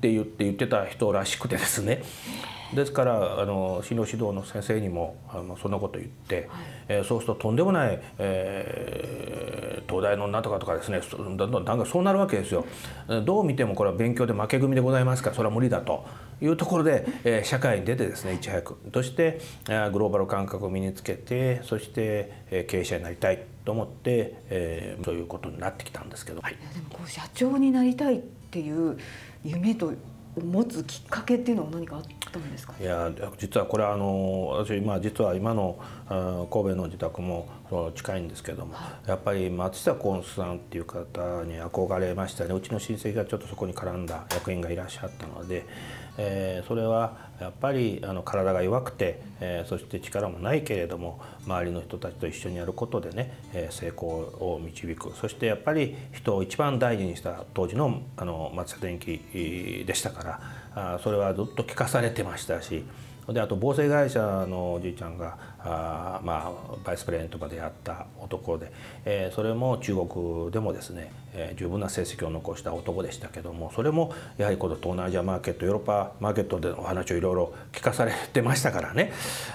[0.00, 2.02] て言って言ってた人らしくてですね
[2.72, 6.46] ですからあの進路指導の先生にもあのそんなこと言って、はい、
[6.88, 12.64] えー、そうするととんでもない、えー、東大のなんとかとかですねだんだんだんだんそうなるわけですよ。
[13.24, 16.06] どう見てもこれは勉強で負け組でございますからそれは無理だと
[16.40, 19.40] いうところで、えー、社会に出てですねいち早くとして
[19.92, 26.40] グローバル感覚を身につけてそして、えー、経営者になりたいと思って、えー、そういうことになってきたんですけど。
[26.40, 28.98] はい、でもこう社長になりたいっていう
[29.44, 29.92] 夢と
[30.42, 32.74] 持つきっかけっていうのは何かあったんですか？
[32.80, 37.48] いや実はこれはあの私今実は今の神戸の自宅も
[37.94, 45.64] 近いんですけども、はい、やっぱり松下幸之さんっていう方に憧れましたねうちの親戚がちょっとそこに絡んだ役員がいらっしゃったので。
[46.16, 60.40] えー、それはやっぱりあの体が弱くて、えー、そして力もないけれども周りの人たちと一緒にやることでね、えー、成功を導くそしてやっぱり人を一番大事にした当時のあの松田電機でしたか
[60.74, 62.84] らあそれはずっと聞かされてましたし。
[63.28, 68.70] であと防災会社のおじいちゃんがあまあバイスプレーンとかでやった男で、
[69.04, 79.12] えー、それも中国でもですね、えー、十分な成績を残した男でしたけどもそれもやはりこの東南アジアマーケットヨーロッパマーケットでのお話をいろいろ聞かされてましたからね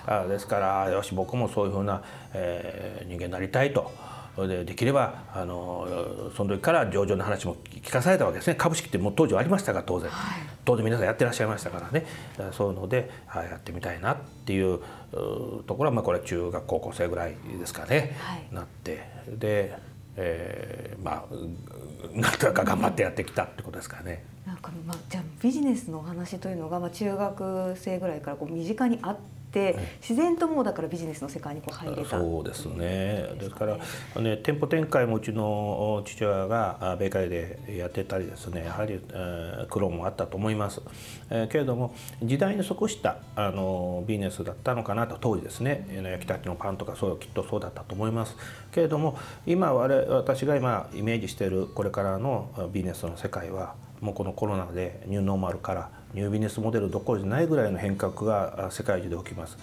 [0.07, 2.03] あですからよし僕もそういうふうな、
[2.33, 4.08] えー、人間になりたいと。
[4.47, 8.55] でできればあのその時から上場の話も聞かされたわけですね。
[8.55, 12.05] 株式ってもう当時はありましたから当然、はい、当然皆さんやってらっしゃいましたからね。
[12.51, 14.79] そういうのでやってみたいなっていう
[15.11, 19.03] ところは、まあ、これは中学高校生ぐらいですかね、はい、なって。
[19.27, 19.77] で、
[20.15, 24.23] えー、まあなんとか頑張ってやってきたってことですかね。
[24.45, 32.19] なんかまあ、じゃあビジネスのお話というのが、まあ、中学生ぐらいからこう身近にあって自然ともうだからビジネスの世界にこう入れた。
[32.19, 33.29] そうですね。
[33.39, 33.77] ですから
[34.21, 40.81] ね店舗展開もうちの父親が米会でやってたりですねやはり、えー、苦労もあったと思います、
[41.29, 45.87] えー、けれども時代に即したあのビジネスだったのかなと当時ですね。
[45.89, 48.35] 焼きたてのパンとかそうきっとそうだったと思います。
[48.71, 59.57] けれども今我私が今イメージしているこれからのビジネスの世界はもうこのコロナでニューノーマルからニュービジネスモデルどころじゃないぐらいの変革が世界中で起きます。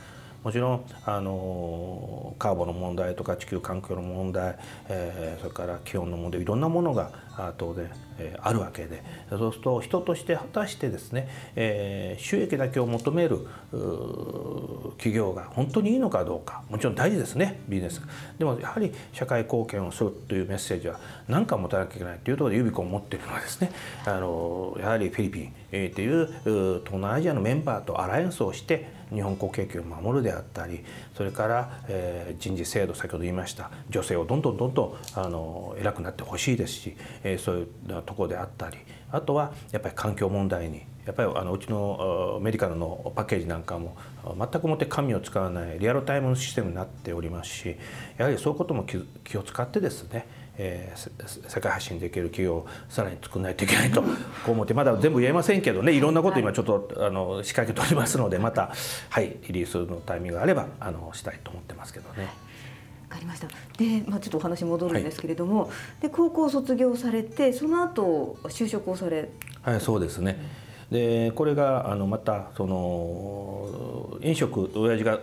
[0.44, 4.56] もちろんあのカーボンの問題とか地球環境の問題、
[4.88, 7.10] えー、それから気温の問題いろんなものが
[7.56, 9.02] 当然、え、あるわけで。
[9.30, 13.46] そうすると人として果たしてですね、え、収益だけを求める
[14.98, 16.62] 企業が本当にいいのかどうか。
[16.68, 18.02] もちろん大事ですねビジネス
[18.38, 23.70] でもやはり社会貢献をするというメッセージは何か持たなきゃいけないというところでユビコンを持っているのはですね
[24.04, 36.96] あのやはりフィリピン、えー、という東南アジアのメンバーとアライアンスをして日本国益を守るであったりそれから、え、人事制度先ほど言いました女性をどんどんどんどんあの偉くなってほしいですし、
[37.26, 38.78] えー、そういうところであったり
[39.10, 47.76] あとはやっぱり環境問題にやっぱりあのうちのメディカルのパッケージなんかも全くもって紙を使わないリアルタイムのシステムになっておりますし
[48.16, 54.00] やはりそういうことも気を使ってですねえー、世界発信できる企業をさらに作らないといけないと
[54.42, 58.72] こう思ってまだ全部言えませんけどねいろんなこと今ちょっとあの仕掛けておりますのでまた
[59.10, 62.45] はいリリースのタイミングがあればあのしたいと思ってますけどね。
[63.16, 63.48] わかりました。
[63.78, 65.68] で、まあ、ちょっとお話戻るんですけれども、は
[66.00, 69.30] い、で高校を卒業されてその後就職をされ
[69.62, 70.38] はいそうですね、
[70.90, 75.18] でこれがあのまたその飲食親父が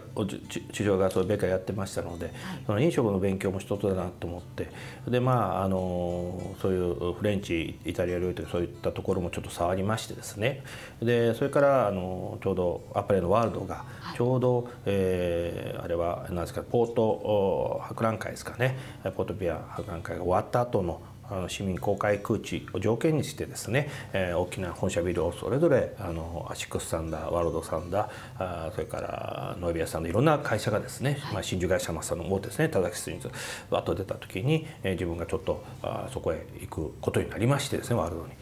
[0.71, 2.33] 地上がそうベカやってましたので、はい、
[2.65, 4.69] その飲食の勉強も一つだなと思って
[5.07, 10.63] でまああのそういうフレンチイタリア料理とかそういったところもちょっと触りましてですね。
[11.01, 18.77] でそれからあのちょうどアパレルのワールドがちょうど、はい、えー、あれは何ですかポート博覧会ですかね。
[19.15, 33.31] ポートピア博覧会が終わった後のあの市民公開空地を条件にしてですね、えー、大きな本社ビルをそれぞれあのアシックスさんだワールドさんだあそれからノエビアさんのいろんな会社がですね、はい、まあ、真珠会社マスターの大手ですね田崎真珠が
[33.69, 38.33] わっと出た時に、えー、自分がちょっとあそこへ行くことになりましてですねワールドに。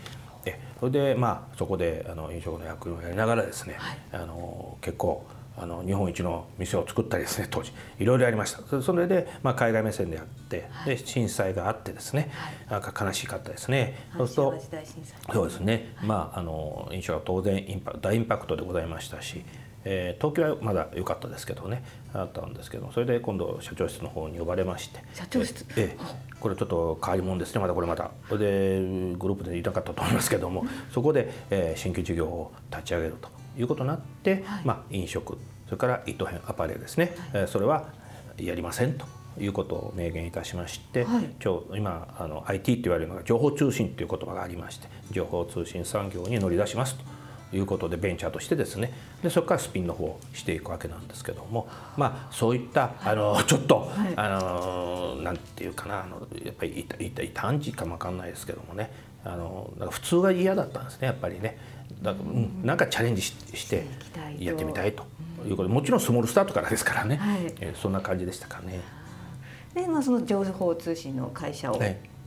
[0.44, 5.24] でそれでまあそこであの飲食の役員をやりながらですね、はい、あの結構
[5.62, 8.82] あの日本一の店を作ったりですね当時いろいろやりました。
[8.82, 12.32] それで、まあ、海外目線でやって、はい、で震災があってですね、
[12.68, 14.08] はい、なんか悲しかったですね。
[14.18, 14.62] そうすると
[15.32, 19.44] そうですね、はい、まああの印象は当然インパ大インパクトでございましたし、
[19.86, 21.84] えー、東京はまだ良かったですけどね。
[22.14, 25.64] あったんですけどそれで今度社長室の方に呼ばれまして社長室。
[25.78, 27.62] ええこれちょっと変わり者ですね。
[27.62, 28.80] まだこれまたで
[29.16, 35.38] グループでいなかったと思いますけどもそこで、えー、新規事業を立ち上げるということになって、はい、まあ、飲食
[35.72, 37.86] それから糸編アパレルですね、はい、それは
[38.38, 39.06] やりませんと
[39.40, 47.22] いうことを明言いたしまして、はい、今日今あの IT って言われるのが情報通信という言葉がありまして情報通信産業に乗り出しますと。
[47.54, 48.94] いうことでベンチャーとしてですね。
[49.22, 58.90] でそこからスピンの方をしていくわけなんですけどもまあそういったあのちょっと、はい、あのなんていうかなあのやっぱり異端児かもわかんないですけどもね。
[59.26, 61.58] あの普通が嫌だったんですねやっぱりね。
[62.02, 63.36] だから、うん、なんかチャレンジし
[63.70, 63.86] て
[64.40, 65.04] やってみたいと
[65.48, 68.80] いうことでもちろんスモールスタートからですからね、はい、えー、そんな感じでしたかね。
[69.74, 71.80] で、まあ、その情報通信の会社を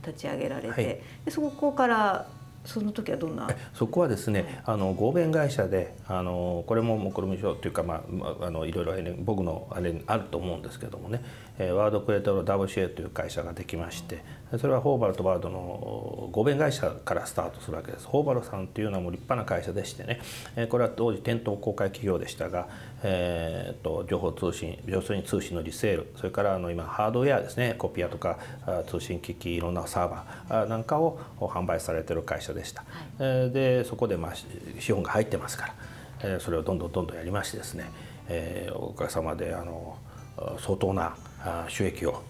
[0.05, 2.27] 立ち上げられて、はい、でそこから
[2.65, 8.03] その時はどんなそこはですね、あの合弁会社であのこれも目論見書というか、ま
[8.41, 14.23] あ、あのいろいろ、ね、僕のあれにあると思うんですけどもね、えー、ワードクレートの WCA という会社ができまして
[14.59, 18.05] それはホーバルとワードの合弁会社からスタートするわけです。
[18.05, 20.19] ホーバルさんというのはもう立派な会社でしてね、
[20.55, 22.67] えー、これは当時店頭公開企業でしたが、
[23.03, 27.75] えーと、情報通信要するに通信のリセールそれからあの今ハードウェアですね。
[27.77, 28.37] コピアとか
[28.87, 32.83] 通信機器いろんなサーバーなんかを販売されてる会社でした、
[33.17, 34.33] はい、でそこでまあ
[34.79, 35.73] 資本が入ってますから、
[36.23, 37.89] えそれをどんどんどんどんやりましてですね、
[38.27, 39.97] えー、おかげさまであの
[40.59, 41.15] 相当な
[41.67, 42.23] 収益を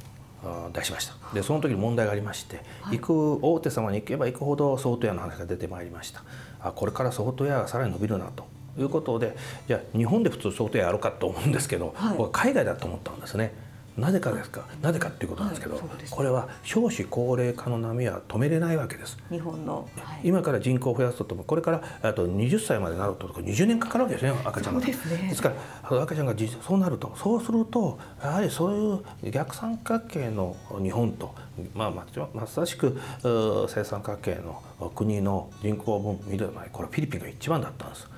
[0.73, 1.15] 出しました。
[1.33, 6.23] でその時に問題がありまして、はい、行く大手様に行けば行くほどソフトウェアの話が出てまいりました。
[6.61, 8.45] あこれからソフトウェアがさらに伸びるなと
[8.77, 9.35] いうことで
[9.67, 13.53] じゃあ日本で普通ソフトウェアやろうかと思うんですけど、はい、海外だと思ったんですね。
[13.97, 14.65] なぜかですか？
[14.81, 19.17] なぜかっていうことなんですけど、はい、これは少子高齢化の波は止めれないわけです。
[19.29, 24.81] 日本の、はい、今から人口を増やすとともこれからあと20歳までなると20年かかるわけですね赤ちゃんが。
[24.81, 25.53] ですか
[25.89, 31.33] ら赤ちゃんがそうなるとそうするとやはりそういう逆三角形の日本と
[31.73, 31.91] まあ、
[32.33, 34.61] まさしく正三角形の
[34.93, 38.09] 国の人口分見る前これフィリピンが一番だったんです。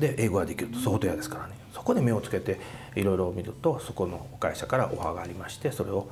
[0.00, 1.52] で英語ができるとソフトウェアですからね。
[1.65, 2.58] そこで目をつけて
[2.96, 6.08] いろいろ見るとそこの会社からオファーがありましてそれを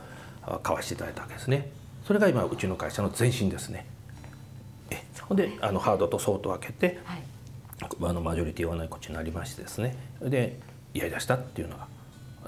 [0.62, 1.70] 買わしていただいたわけですね。
[2.06, 3.87] それが今うちの会社の前身ですね。
[4.90, 5.02] え
[5.34, 7.22] であのハードとソフトを分けて、はい、
[8.02, 9.96] あのマジョリティはないこっちになりましてですね。
[10.22, 10.60] で
[10.92, 11.88] やりだしたっていうのが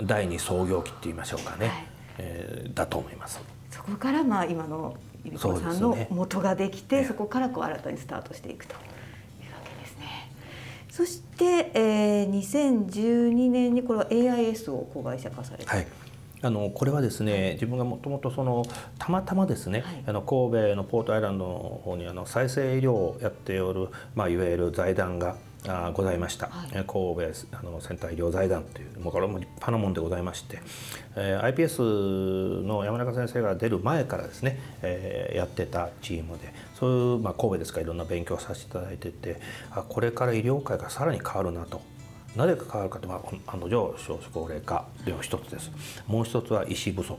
[0.03, 1.87] 第二創業期って言いましょうかね、はい、
[2.19, 3.41] えー、だと思います。
[3.71, 8.86] そこからまあ今のゆり子さんの元ができてそ、ね,、こからこう新たにスタートしていくと。
[10.97, 15.87] そして、えー、2012年にこれは AIS を子会社化された、はい。
[16.43, 18.65] あのこれはですね自分がもともとその
[18.99, 25.37] たまたまですね、はい、あの神戸のポートアイランドの方にあの再生医療をやっておる、まあ、いわゆる財団が
[25.69, 27.23] あございました、はい、神戸
[27.53, 30.61] あのセンター医療財団というもうこれも立派なもんでございまして、
[31.17, 41.81] えー、iPS の山中先生が出る前からですね、えー、やってたチームでそういう、まあ、神戸ですからいろんな勉強させていただいててあこれから医療界がさらに変わるなと。
[42.37, 45.71] なぜか変わるかと、まあ、案の定少子高齢化では一つです
[46.07, 47.19] もう一つは医師不足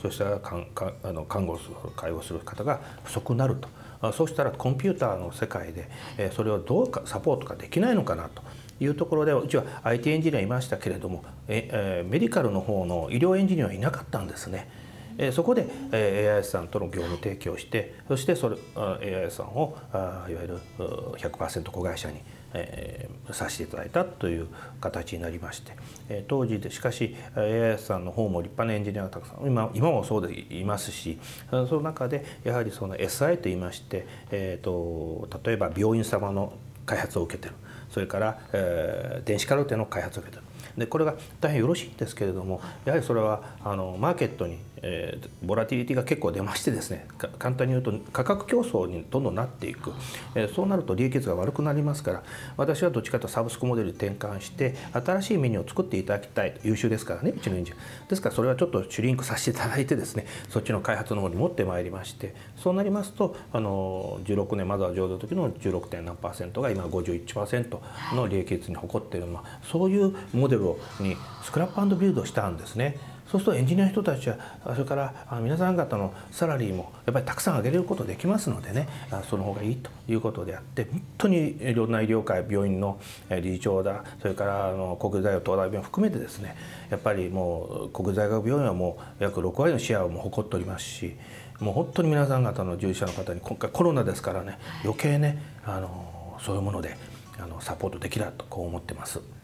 [0.00, 0.66] そしたら看
[1.02, 3.68] あの看護する介護する方が不足になると
[4.12, 8.42] そうしたらコンピューターの世界で、えそれをどうかサポートができないのかなと。
[8.82, 14.70] いうところでうちは IT エンジニアいましたけれどもえ、えメディカルの方の医療エンジニアはいなかったんですね。
[15.18, 22.22] えそこで、え AIS さんとの業務提供してそしてそれ AIS さんをあいわゆる100%子会社に
[22.54, 24.48] えー、させていただいたという
[24.80, 25.72] 形になりまして、
[26.08, 31.18] えー、当時でしかし AIS さんの方も立派なエンジニアがたくさん今今もそうでいますし
[31.50, 36.52] その中でやはりその SI といいまして、えーと、例えば病院様の
[36.86, 37.54] 開発を受けてる。
[37.90, 40.50] それから、えー、電子カルテの開発を受けてる。
[40.76, 47.06] でこれが大変よろしいんですけれどもやはりそれはあのマーケットにえー、ボラティリティが結構出ましてですね
[47.38, 49.92] 簡単に言うと価格競争にどんどんなっていく、
[50.34, 52.22] えー、そうなると利益率が悪くなりますから
[52.56, 57.74] 私はどっちかというとサブスクモデルに転換して新しいメニューを作っていただきたい優秀ですからねうちのエンジン
[58.08, 66.02] ですからそれはちょっとシュリンクさせていただいてですねそっちの開発の方に持ってまいりましてそうなりますとあの16年まずは上場の時の 16.
[66.02, 67.78] 何パーセントが今51%
[68.14, 70.62] の利益率に誇っている、まあ、そういうモデル
[71.00, 72.98] にスクラップビルドしたんですね。
[73.30, 74.36] そうするとエンジニアの人たちは
[74.74, 78.88] それから皆さん方のサラリーもやっぱりたくさん上げれることできますのでね
[79.28, 83.00] その方がいいということであって本当にいろんな医療界病院の
[83.30, 86.56] 理事長だそれからあの国際東大病院含めてですね
[86.90, 91.16] やっぱりもう国際学病院はもう約6割のシェアをも誇っておりますし
[91.60, 96.96] もう本当に皆さん方の従事者の方に今回コロナですからね余計ねあのそういうもので
[97.38, 99.39] あのサポートできたとこう思ってます。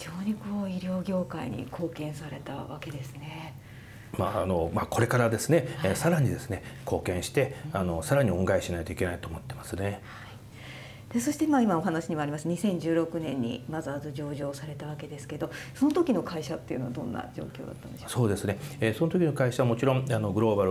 [0.00, 3.52] 非常にこう医療業界に貢献されたわけですね。
[4.16, 10.00] まああのまあ、これからですね、はい、さらにですね貢献してあのさらに恩返ししないといけないと思ってますね。
[11.12, 18.04] でそしてまあ今お話にもあります2016年にマザーズ上場されたわけですけどその時の会社っていうのはどんな状況だったんでしょう？
[18.04, 20.70] かそうですね、えー、その時の会社はもちろんあのグローバル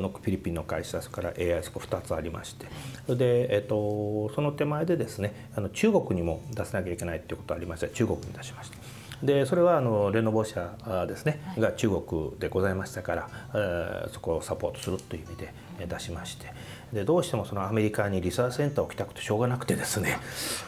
[0.00, 2.66] のフィリピンの会社それから AI そこ2つありまして。
[3.14, 8.78] で、えーと、その手前でですねあの中国にも出さなきゃいけないということがありまして中国に出しました。
[9.22, 10.74] でそれはあのレノボ社
[11.08, 15.54] ですね、が中国でございましたから、えー、そこをサポートするという意味で
[15.86, 16.52] 出しまして
[16.94, 20.18] でどうしてもそのアメリカにリサーチセンターを置きたくてしょうがなくてですね、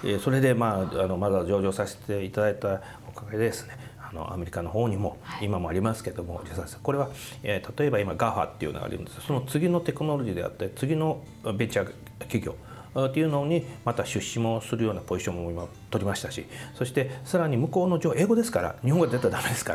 [0.05, 6.43] えそれでまああのまだ上場させていただいたおかげでですねあのアメリカの方にも今もありますけども
[6.83, 7.09] これは、
[7.43, 9.21] えー、例えば今 GAFA っていうのがあるんです。
[9.21, 11.23] その次のテクノロジーであって次の
[11.57, 12.55] ベンチャー企業
[13.05, 19.75] っていうのにまた出資もするようなポジションも今取りましたしそしてさらに向こうの英語ですから日本語で出たらダメですか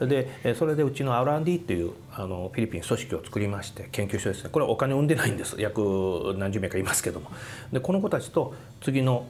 [0.00, 0.06] ら。
[0.06, 4.50] でそれでうちの R&D っていうあのフィリピン組織を作りまして研究所ですね。
[4.50, 5.60] これはお金を生んでないんです。
[5.60, 7.30] 約何十名かいますけども。
[7.72, 9.26] でこの子たちと次の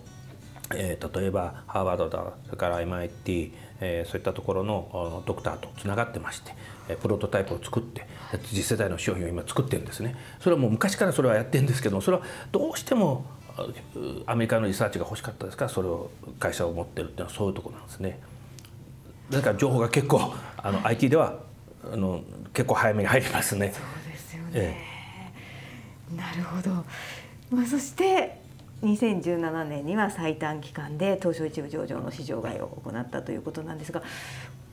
[0.75, 6.53] えー、例えばハーバードだそれから MIT、えー、そういったところのドクターとつながってまして
[6.97, 8.07] プロトタイプを作って
[8.45, 10.17] 次世代の商品を今作ってるんですね。
[10.41, 13.25] それはもう昔からそれはやってるんですけどそれはどうしても
[14.27, 18.19] アメリカのリサーチが欲しかったですからそれを会社を持ってるっていうのはそういうところなんですね。
[19.31, 21.41] だから情報が結構あの IT では
[21.91, 23.73] あの結構早めに入りますね。
[23.75, 24.77] そうですよね、え
[26.13, 26.85] え、なるほど、
[27.51, 28.42] まあ、そして
[28.83, 34.03] 2017年には最短期間で東証一部上場の市場外を行ったということなんですが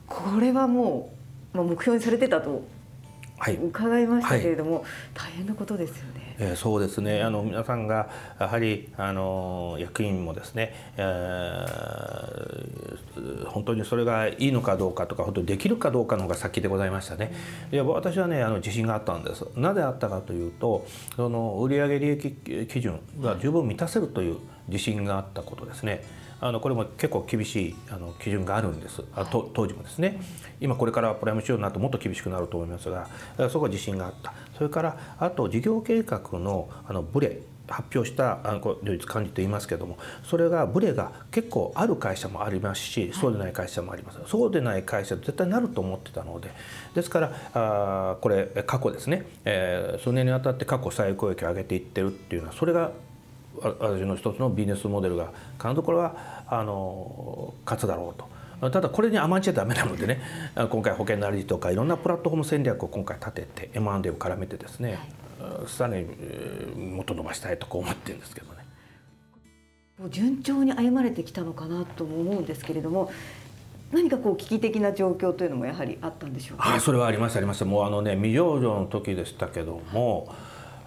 [0.06, 1.12] これはも
[1.54, 2.64] う、目標にされてたと
[3.48, 6.36] 伺いましたけれども、はいはい、大変なことですよね。
[6.38, 17.32] えー、そうですねあの皆さんがやはりあの役員もですね、えー、本当にそれがいいのかどうかとか本当にできるかどうかの方が先でございましたね。
[17.72, 19.46] いや私はねあの自信があったんです。
[19.56, 20.86] なぜあったかというと
[21.16, 22.32] その売上利益
[22.66, 24.38] 基準が十分満たせるという
[24.68, 26.02] 自信があったことですね。
[26.40, 29.02] あのこれも結構厳しいあの基準があるんです。
[29.14, 30.20] あと当時もですね。
[30.60, 33.08] 今これからプライム市場になるともっと厳しくなると思いますが
[33.50, 34.32] そこは自信があった。
[34.56, 46.50] それからあと事業計画のあのブレ発表したあの両立管理と言いますけどもそれがブレが結構ある会社もありますしそうでない会社もあります、はい、そうでない会社絶対なると思ってたので
[46.94, 52.90] ですからあこれ過去ですね、えー、数年にわたって過去最高益を上げていってるっていうのはそれが
[53.58, 58.70] 私の一つのビジネスモデルが必ずこれはあの勝つだろうと。
[58.70, 60.20] ただこれに甘んじゃダメなのでね
[60.68, 64.98] 今回保険なりとかいろんなプラットフォーム戦略を今回立てて M&A を絡めてですね、
[65.66, 66.04] さらに
[66.76, 68.60] もっと伸ばしたいとこう思ってるんですけどね。
[70.10, 73.10] 順調に歩まれてきたのかなとも思うんですけれども
[73.92, 76.68] 何かこう危機的な状況というのもやはりあったんでしょうか？
[76.70, 77.64] はい、それはありましたありました。
[77.64, 80.28] もうあのね未上場の時でしたけども。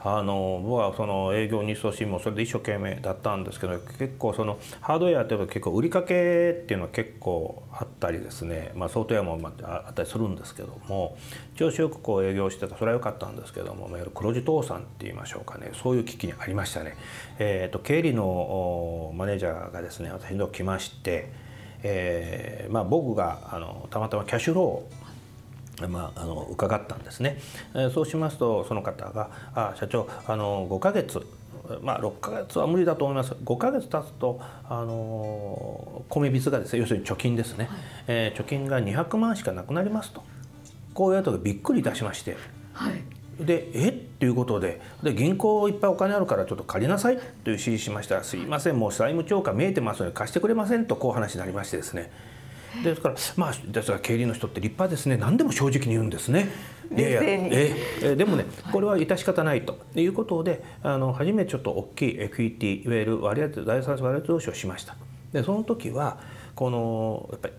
[0.06, 11.18] あの僕はその営業に勤しもそれで一生懸命だったんですけど結構そのハードウェアっていうと結構売りかけっていうのは結構あったりですね、まあ、ソフトウェアもあったりするんですけども
[11.56, 16.98] 調子よくこう営業してたそれは良かったんですけどもいわゆる黒字倒産って言いましょうかねそういう危機にありましたね。
[17.40, 21.32] えーと、経理のマネージャーがですね私のとこ来まして、
[21.84, 25.03] えーまあ、僕があのたまたまキャッシュロー
[25.88, 27.40] まあ、あの伺ったんですね、
[27.74, 31.26] えー、そうしますとその方が「あ社長あの5ヶ月
[31.82, 33.34] まあ6ヶ月は無理だと思います。
[33.44, 40.24] 5ヶ月経つとあの米びつがですね要するに貯金ですね、はい、えー、貯金が200万しかなくなりますと。
[40.94, 42.38] こういうとびっくりいたしまして、
[42.74, 43.02] はい、
[43.40, 43.90] でえ？
[43.90, 52.12] っていうことでで銀行いっぱいお金あるからちょっと借りなさいという指示しましたら「すいませんもう債務超過見えてますので貸してくれません」とこう話になりましてですね
[52.84, 56.50] ですからまあですから経理の人って立派ですね何でも正直に言うんですね。
[56.96, 64.96] いやいやええでもねこれは致し方ないということであの初めてちょっと大きいエクイティいわゆる割当第三割当投資をしました。
[65.32, 66.20] でその時は
[66.64, 67.54] このやっぱり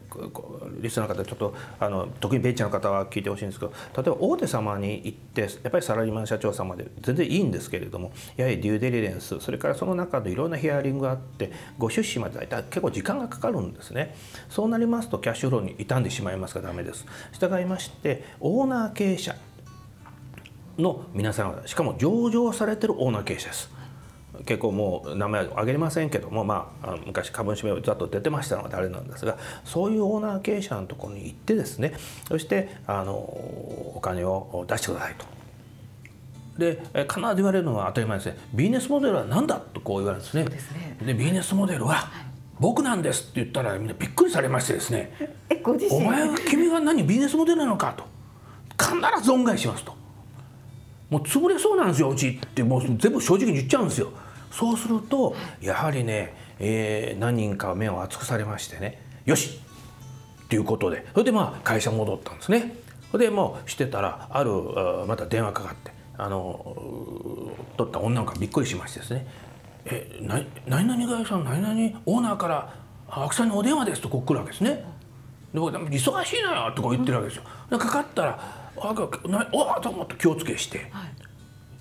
[0.81, 14.15] リスナーの方ちょっとあの特にベンチャーの方は聞いてほしいんですけど例えば大手様に行ってやっぱりサラリーマン社長様で全然いいんですけれどもやはりデューデリレンスそれからその中でいろんなヒアリングがあってご出資まで大体結構時間がかかるんですね。
[14.49, 17.05] そうなりますとキャッシュフローに傷んでしまいますからダメです。
[17.33, 19.37] 従いましてオーナー経営者
[20.79, 23.74] の皆さんしかも上場されてるオーナー経営者です。
[24.47, 31.95] 結構もう名前を挙げれませんけども、まあ、昔株主名ざっと出てましたのであれなんですがそういうオーナー経営者のところに行ってですね
[32.29, 35.27] そしてあのお金を出してくださいと。
[36.59, 40.45] で必ず言われるのは当たり前ですねビジネスモデルは何だとこう言われるんですね。
[41.01, 42.09] で、ね、ビジネスモデルは、
[42.61, 45.13] 僕なんですって言ったらみんなびっくりされましてですね
[45.51, 48.05] 「えご自身お前は君が何ビジネスモデルなのか」と
[48.79, 49.95] 「必ず恩返しします」と
[51.11, 54.13] 「もう潰れそうなんですようち」ってもう全部正直に言っちゃうんですよ。
[54.55, 59.61] そうするとやはりね、えー、何人か目を厚くされましてねよし
[60.45, 62.77] っていうことでそれでまあ会社戻ったんですね。
[63.11, 64.51] それでもうしてたらある
[65.07, 66.77] また電話かかってあの
[67.77, 69.27] 取った女の子がびっくりしましてですね
[69.87, 72.75] 「えな何々会社の何々オーナーから
[73.09, 74.85] 青木さんにお電話です」とこう来るわけですね。
[75.53, 77.45] で僕忙しいのよとか言ってるわけですよ。
[77.71, 78.39] かかったら
[78.77, 78.95] 「あ
[79.53, 81.24] おっ!」と思って気をつけして、はい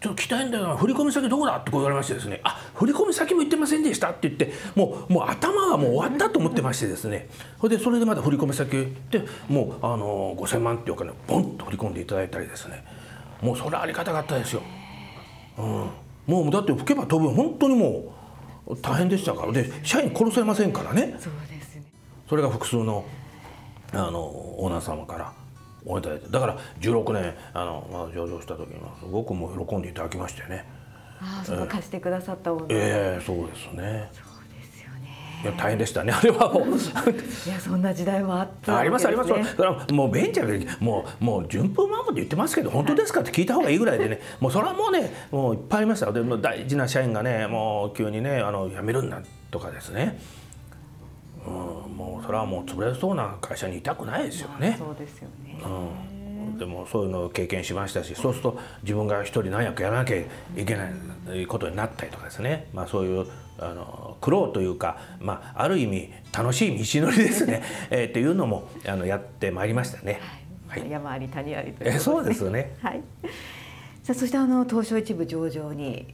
[0.03, 2.41] ちょっと来たいんだよ振込先どこだって言われましてですね。
[2.43, 7.29] あ振込先も言ってませんでしたって言ってもうもう頭がもう終わったと思ってましてですね。
[7.61, 12.83] それでそれでまだ振込先言ってもうあの5,000万っていうお金をボンと振り込んでいただいたりですね。
[13.41, 14.61] もうそれありがたかったですよ。
[15.57, 15.89] うん、
[16.27, 18.13] もうだって吹けば飛ぶ本当にも
[18.67, 19.53] う大変でしたから。
[19.53, 21.15] で社員殺せませんからね。
[21.17, 21.83] そうですね。
[22.27, 23.05] それが複数の
[23.93, 25.33] あのオーナー様から
[26.01, 30.65] ただいてだから16年あの、まあ、上場した時にはすごくもう喜んでいただきましてね。
[31.19, 34.09] ああその貸してくださったオーナーええー、そうですね。
[34.11, 35.41] そうですよね。
[35.43, 36.65] いや大変でしたねあれはもう。
[36.67, 39.29] いやそんな時代もあった、ね、ありますあります。
[39.29, 44.19] それはもうベンチャーでもうもう順風満帆って言ってますけど本当ですかって聞いた方がいいぐらいでね。
[44.39, 46.11] もうそれはもうねもういっぱいありました。
[46.11, 50.19] でも大事な社員がねもう急にねあの辞めるんだとかですね。
[50.19, 50.42] うん、
[52.03, 54.75] もうそれはもう潰れそうな会社にいたくないですよね。
[54.77, 60.89] そうですよね、うん、でもそういうのを経験しましたしそうすると自分が一人何役やらなきゃいけな
[61.35, 63.27] いことになったりとかですね、まあ、そういう
[63.57, 70.19] あの苦労というか、まあ、ある意味楽しい道のりですね、 えー、っていうのもあのやってまいりましたね。
[70.67, 72.75] はい、山あり谷ありという、ね、そうですね。
[72.81, 73.01] はい。
[74.03, 76.13] さあそしてあの東証一部上場に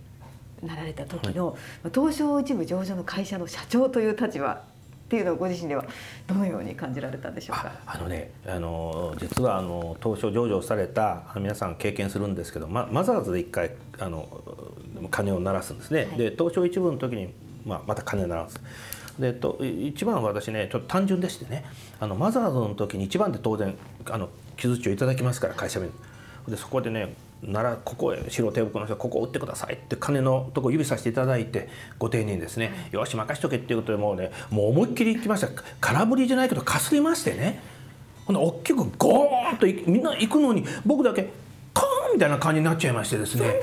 [0.61, 4.61] なられた時の、はい、東証一部上場の会社の社長という立場
[5.09, 5.83] っていうのをご自身では
[6.27, 7.71] どのように感じられたんでしょうか？
[7.87, 14.29] あのねあの実はあの東証上場された皆さん経験するんですけど、ま、マザーズで一回あの
[15.09, 17.33] 鐘を鳴らすんですね、はい、で東証一部の時に、
[17.65, 18.61] まあ、また鐘を鳴らす。
[19.17, 21.65] でと一番私ねちょっと単純でしてね。
[21.99, 23.75] あのマザーズの時に一番で当然
[24.11, 25.87] あの木槌をいただきますから会社名。
[26.47, 35.49] でそこでねならここへ白手袋の人ここを打ってくださいって金のとこ指さしていただいてご丁寧にですねよし任しとけっていうことでもうねもう思いっきりいきました。
[35.79, 37.61] 空振りじゃないけどかすりましてね。
[38.25, 41.29] ほんで大きくゴーンとみんな行くのに僕だけ
[41.73, 43.59] コーンみたいな感じになっちゃいましてですね。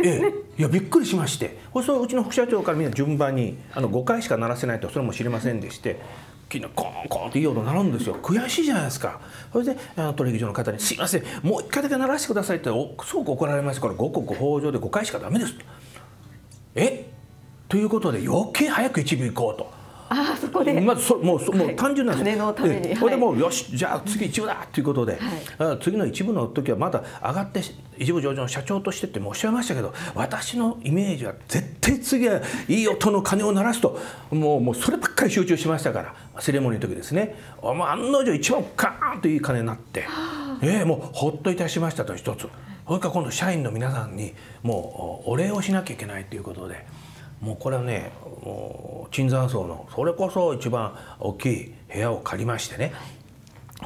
[0.00, 1.58] ええ、いやびっくりしまして。
[1.72, 6.00] それうちの副社長からみんな順番にあの5回しか鳴らせないとそれも知りませんでして
[6.50, 8.16] 昨日コーンコーンっていい音鳴るんですよ。
[8.22, 9.20] 悔しいじゃないですか。
[9.52, 12.70] それであの取引所の方に「すいませんもう一回だけ鳴らしてください」って
[13.04, 15.64] すごく怒られましたから五穀豊穣で5回しかダメですと。
[16.74, 17.10] え？
[17.68, 19.78] ということで余計早く一部行こうと。
[20.10, 25.18] あそこでまずそもうもう単純なんです、金のために、これでもうよしじゃあ次一部だということで、
[25.58, 27.60] はい、次の一部の時はまだ上がって
[27.98, 33.98] 一部上場の社長としてっておっしゃいましたけど私のイメージは絶対次はいい音の鐘を鳴らすと。
[34.30, 37.34] もうもうそればっかり集中しましたからセレモニーの時ですね。
[37.62, 40.06] 案の定一番カーンといい鐘になって、
[40.62, 42.48] えー、もうほっといたしましたと一つ。
[42.86, 46.86] それから今度社員の皆さんにもうお礼をしなきゃいけないということで。
[47.40, 48.10] もうこれはね
[48.42, 52.92] もう椿山荘のそれこそ一番大きい部屋を借りましてね。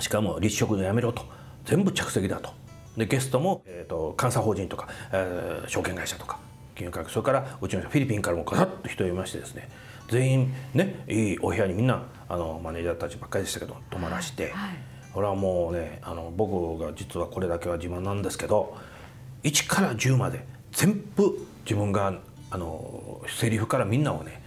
[0.00, 1.22] しかも立食でやめろと。
[1.64, 2.50] 全部着席だと。
[2.96, 6.38] でゲストも、えーと、監査法人とか、えー、証券会社とか
[6.74, 9.68] 金融会社それからうちのフィリピンからもガサッと人をいましてですね。
[10.08, 12.02] 全員ねいいお部屋にみんな
[12.32, 14.70] あのマネージャーたちばっかりでしたけど泊まらして、はい、
[15.12, 18.74] これはもうねあの僕が実はこれだけは自慢なんですけど
[19.42, 22.14] 1から10まで全部自分が
[22.50, 24.42] あのセリフからみんなをね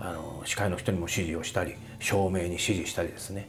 [0.00, 3.48] あの司会の人にも指示をしたり照明に指示したりですね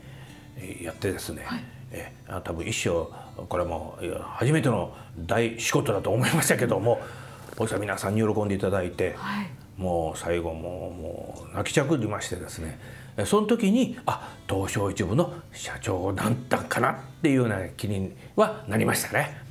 [0.84, 2.14] やってですね、はい、え
[2.44, 3.08] 多分一生
[3.48, 7.02] これも初めての大仕事だと思いましたけども
[7.58, 12.80] おさ皆さんに喜んでいただいて、はい、もう最後ももう泣きちゃくりましてですね
[13.26, 19.50] その時にあ東証一部の社長だったかなっていうような気にはなりましたね。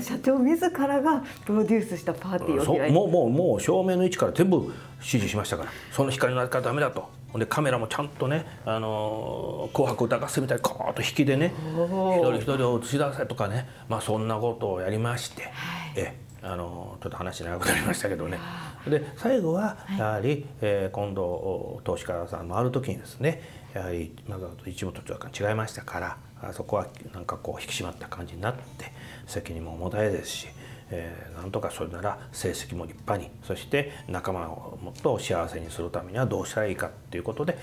[0.00, 2.92] 社長自らがプロデュースしたパーティーを開いて。
[2.92, 4.72] もうもうもう照明の位置から全部指
[5.02, 5.70] 示しましたから。
[5.92, 7.16] その光の当たり方ダメだと。
[7.38, 15.52] でカメラもちゃんとね「あの紅白歌合戦」みたいにこーっと引きでね一人一人を映し出せとかね、まあ、そんなことをやりまして、はい、
[15.96, 16.14] え
[16.46, 18.38] あのちょっと話長くなりましたけどね。
[18.86, 23.42] で最後はやはり、はい、えー、今度投資家さんのある時にですね
[23.74, 28.92] やはりまだ一部と違いましたからあそこはなんかこう引き締まった感じになって
[29.26, 30.46] 責任も重たいですし、
[30.90, 37.58] えー、なんとかそれなら成績も立派にそして仲間をもっと幸せにするためにはどうしたらいいかっていうことで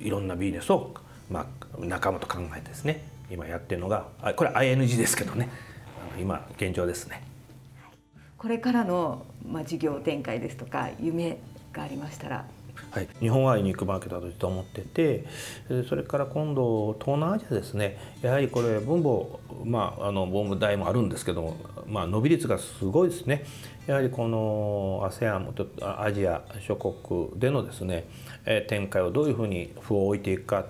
[0.00, 0.92] いろんなビジネスを、
[1.30, 1.46] まあ、
[1.78, 5.48] 仲間と考えてですね今やってるのがこれ ING ですけどね。
[6.18, 7.27] 今現状ですね。
[8.38, 11.38] これからの、まあ、事業展開ですとか夢
[11.72, 12.44] がありましたら。
[12.92, 15.24] はい、日本はユニークマーケットだと思ってて
[15.88, 17.98] それから今度東南アジアですね。
[18.22, 21.56] やはりこれ分母まああの分母大もあるんですけども、
[21.88, 23.44] まあ、伸び率がすごいですね。
[23.88, 28.06] やはりこの ASEAN アジア諸国でのですね
[28.68, 30.66] 展開をどういうふうに歩を置いていくかっ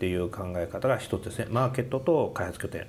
[0.00, 1.46] ていう考え方が一つですね。
[1.48, 2.86] マーケットと開発拠点。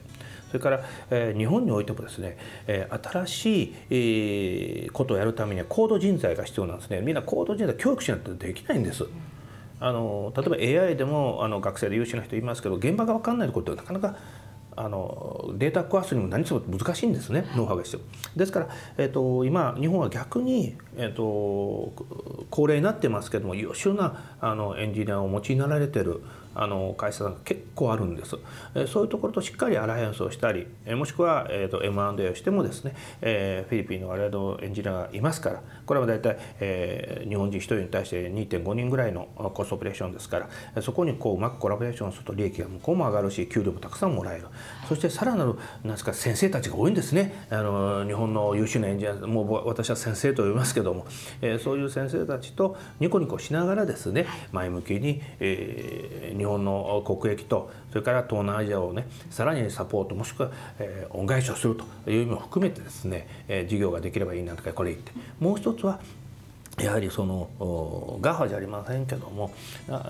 [0.53, 2.37] それから、えー、日本においてもですね、
[2.67, 7.01] えー、新しい、えー、ことをやるためには高度人材が必要なんですね。
[7.01, 9.03] みんな高度人材教育しないとできないんです。
[9.79, 14.15] あの例えば AI でもあの学生で優秀な人いますけど現場が分かんないことってなかなか
[14.75, 17.45] あのデータ壊すにも何するも難しいんですね。
[17.55, 18.01] ノウハウが必要。
[18.37, 21.91] ですから、えーと、今日本は逆に、えーと、
[22.51, 26.21] 高齢になってますけども優秀なあのエンジニアをお持ちになられてる
[26.55, 28.37] あの会社さんが結構あるんです。
[28.87, 44.47] そういうところとしっかりアライアンスをしたりもしくは、えーと、M&A をしてもですね、えー、フィリピンの我々のエンジニアがいますからこれは大体、えー、日本人1人に対して2.5人ぐらいのコストオペレーションですからそこにこううまくコラボレーションすると利益が向こうも上がるし給料もたくさんもらえる。
[44.87, 47.45] そしてさらなるなんですか先生たちが多いんですね。
[47.49, 51.05] あの日本の優秀なエンジニアもう私は先生と呼びますけども、
[51.41, 66.01] えー、そういう先生たちとニコニコしながらですね前向きに、えー、日本の国益とそれから東南アジアをねさらにサポートもしくは、えー、恩返しをするという意味も含めてですね、えー、事業ができればいいなとかこれ言ってもう一つは
[66.81, 69.53] やはりそのガハじゃありませんけども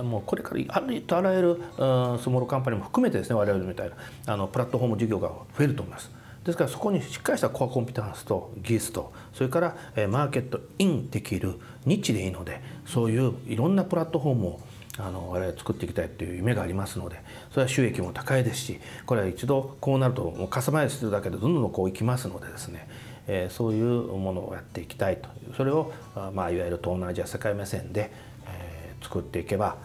[0.03, 3.95] もうこれからありとあらゆるスモールカンパニーも含めてですね我々みたいな
[4.33, 5.27] あのプラットフォーム事業が
[5.57, 6.09] 増えると思います。
[6.45, 9.75] ですからそこにしっかりしたコアコンピタンスと技術とそれから
[10.09, 11.53] マーケットインできる
[11.85, 14.59] ニッチでいいのでそういういろんなプラットフォームを
[14.99, 17.19] あの我々作っていきたいっていう夢がありますので
[17.51, 22.87] それは収益も高いですしこれは一度こうなるともうカスタマイズするだけでどんどんこういきますのでですね、
[23.27, 25.91] えー、そういうものをやっていきたいというそれを、
[26.33, 28.11] まあ、いわゆる東南アジア世界目線で、
[28.47, 29.77] えー、作っていけば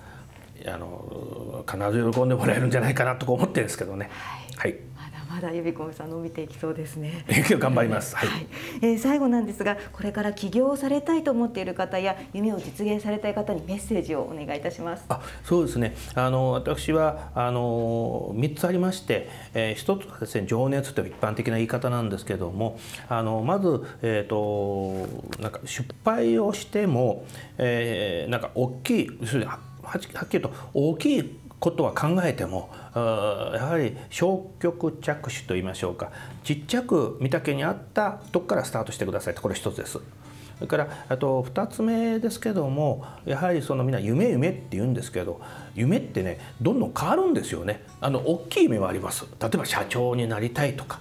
[0.66, 4.10] あの必ず喜んでもらえるんじゃないかなと思ってるんですけどね。
[4.56, 4.87] はい、はい
[5.28, 7.24] まだゆびこさん伸びていきそうですね。
[7.50, 8.16] 頑張ります。
[8.16, 8.28] はい。
[8.28, 8.46] はい、
[8.80, 15.04] えー、最後なんですが、これから起業されたいと思っている方や夢を実現されたい方にメッセージをお願いいたします。
[15.08, 15.94] あ、そうですね。
[16.14, 27.26] あの私はあの三つありまして、えー、一つはですね情熱という一般的な言い方なんですけども、あのまずえっ、ー、となんか失敗をしても、
[27.58, 29.08] えー、なんか大きい
[29.82, 36.10] はっきり言うと大きいことは考えてもやはり消極着手といいましょうか。
[36.44, 39.42] ちっちゃく御嶽にあったとこからスタートしてくださいと。
[39.42, 39.98] これ一つです。
[40.58, 45.40] それからあと2つ目ですけどもやはりそのみんな夢夢って言うんですけど
[45.76, 47.84] 夢ってねどんどん変わるんですよね。
[48.00, 49.26] あの大きい夢はあります。
[49.40, 51.00] 例えば社長になりたいとか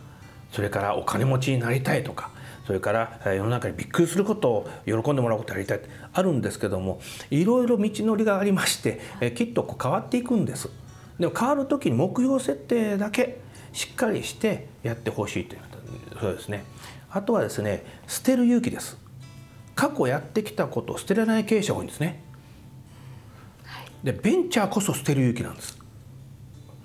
[0.52, 2.32] それからお金持ちになりたいとか
[2.68, 7.00] それから世の中にびっくりすることを喜んでもらうことをやりたいあるんですけども
[7.32, 9.00] いろいろ道のりがありまして
[9.38, 10.70] きっとこう変わっていくんです。
[11.18, 13.40] でも変わる時に目標設定だけ
[13.72, 15.62] しっかりしてやってほしいという
[16.20, 16.66] そうですね。
[17.10, 18.98] あとはですね捨てる勇気です。
[19.74, 22.22] 過去やってきたことを捨てられない経営者が多いんですね。
[24.04, 25.77] でベンチャーこそ捨てる勇気なんです。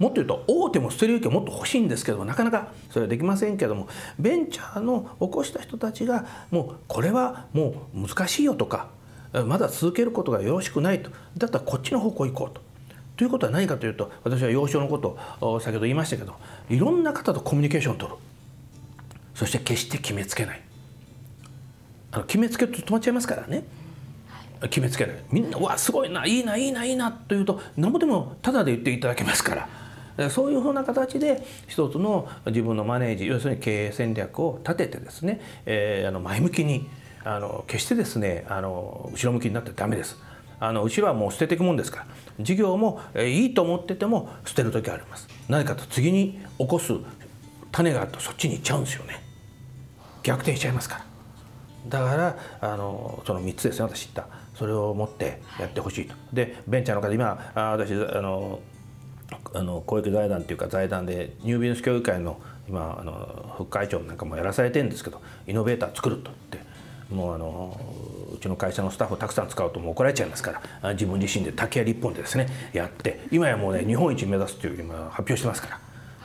[0.02, 3.86] もっと言うと大手も捨てる勇気はもっと欲しいんですけどなかなかそれはできませんけども
[4.18, 8.88] ベンチャーの起こした人たちがもうこれはもう難しいよとか
[9.46, 11.10] まだ続けることがよろしくないと。
[11.38, 12.60] だったらこっちの方向行こうと。
[13.16, 16.34] ということは何かというと私は幼少のことを先ほど言いましたけど
[16.68, 18.18] いろんな方とコミュニケーションを取る。
[19.36, 20.60] そして決して決めつけない。
[22.10, 23.62] あの決めつけると止まっちゃいますからね。
[24.68, 29.68] 決めつけないみんな「わすごいないいないいないいな」というと何ぼでもタダで言っていただけますから
[30.30, 36.88] そういうふうな形で一つの自分のマネージ要するに経営戦略を立ててですね、えー、あの前向きに
[37.24, 40.16] あの決してですねあの後ろ向きになってダメです。
[40.60, 42.06] あの後ろはもう捨てていくもんですから
[42.38, 45.26] 事業も、いいと思ってても捨てる時あります。
[45.48, 46.92] 何かと次に起こす
[47.72, 49.24] 種があるとそっちに行っちゃうんですよね。
[50.22, 51.04] 逆転しちゃいますから。
[51.88, 54.28] だからあのその3つですね私言った。
[54.54, 56.14] それを持ってやってほしいと。
[56.32, 58.60] でベンチャーの方今私あの
[59.54, 66.58] あの公益財団っていうか財団でニュービジネス協議会の今あの副会長なんかもやらされてるんですけどイノベーター作るとって
[67.10, 67.78] もうあの
[68.34, 75.80] うちの会社のスタッフをたくさん使うともう怒られちゃいますから自分自身で竹やり一本でですねやって今やもうね日本一目指すという今発表してますから。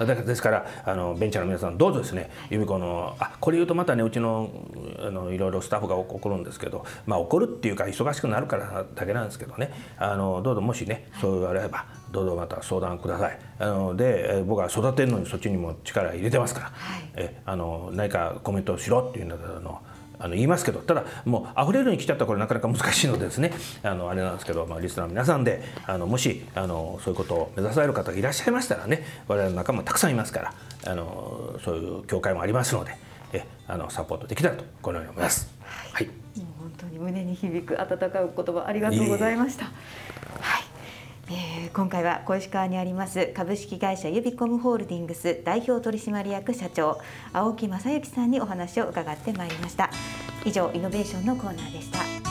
[0.05, 4.51] ですからあのベンチャーの皆さんどうぞですね由美子のあこれ言うとまたねうちの
[4.99, 13.39] あのいろいろスタッフが怒るんですけどまあ怒るっていうか忙しくなるからだけなんですけどねあのどうぞもしねそう言われればどうぞまた相談ください。
[13.60, 19.82] あので僕は育てるのにそっちにも力入れてますから、はい、えあの何かコメントしろっていうのの
[20.20, 20.80] あの言いますけど。
[20.80, 23.51] ただもう溢れるに来ちゃったらこれなかなか難しいのでですね。
[23.84, 30.53] あのあれなんですけど、まあ、リスナーの皆さんであのもしあのそういうことを目指される方がいらっしゃいましたらね我々の仲間たくさんいますから
[30.86, 32.95] あのそういう協会もありますので
[33.34, 35.53] えあのサポートできたらとこのように思います。
[35.93, 36.16] はい、もう
[36.60, 39.66] 本当に胸に響く温かいお言葉ありがとうございました。
[39.66, 40.07] はい
[41.30, 47.01] え、今回は小石川にあります株式会社ユビコムホールディングス代表取締役社長
[47.34, 49.89] 青木正幸さんにお話を伺ってまいりました。
[50.45, 52.26] 以上イノベーションのコーナーでした。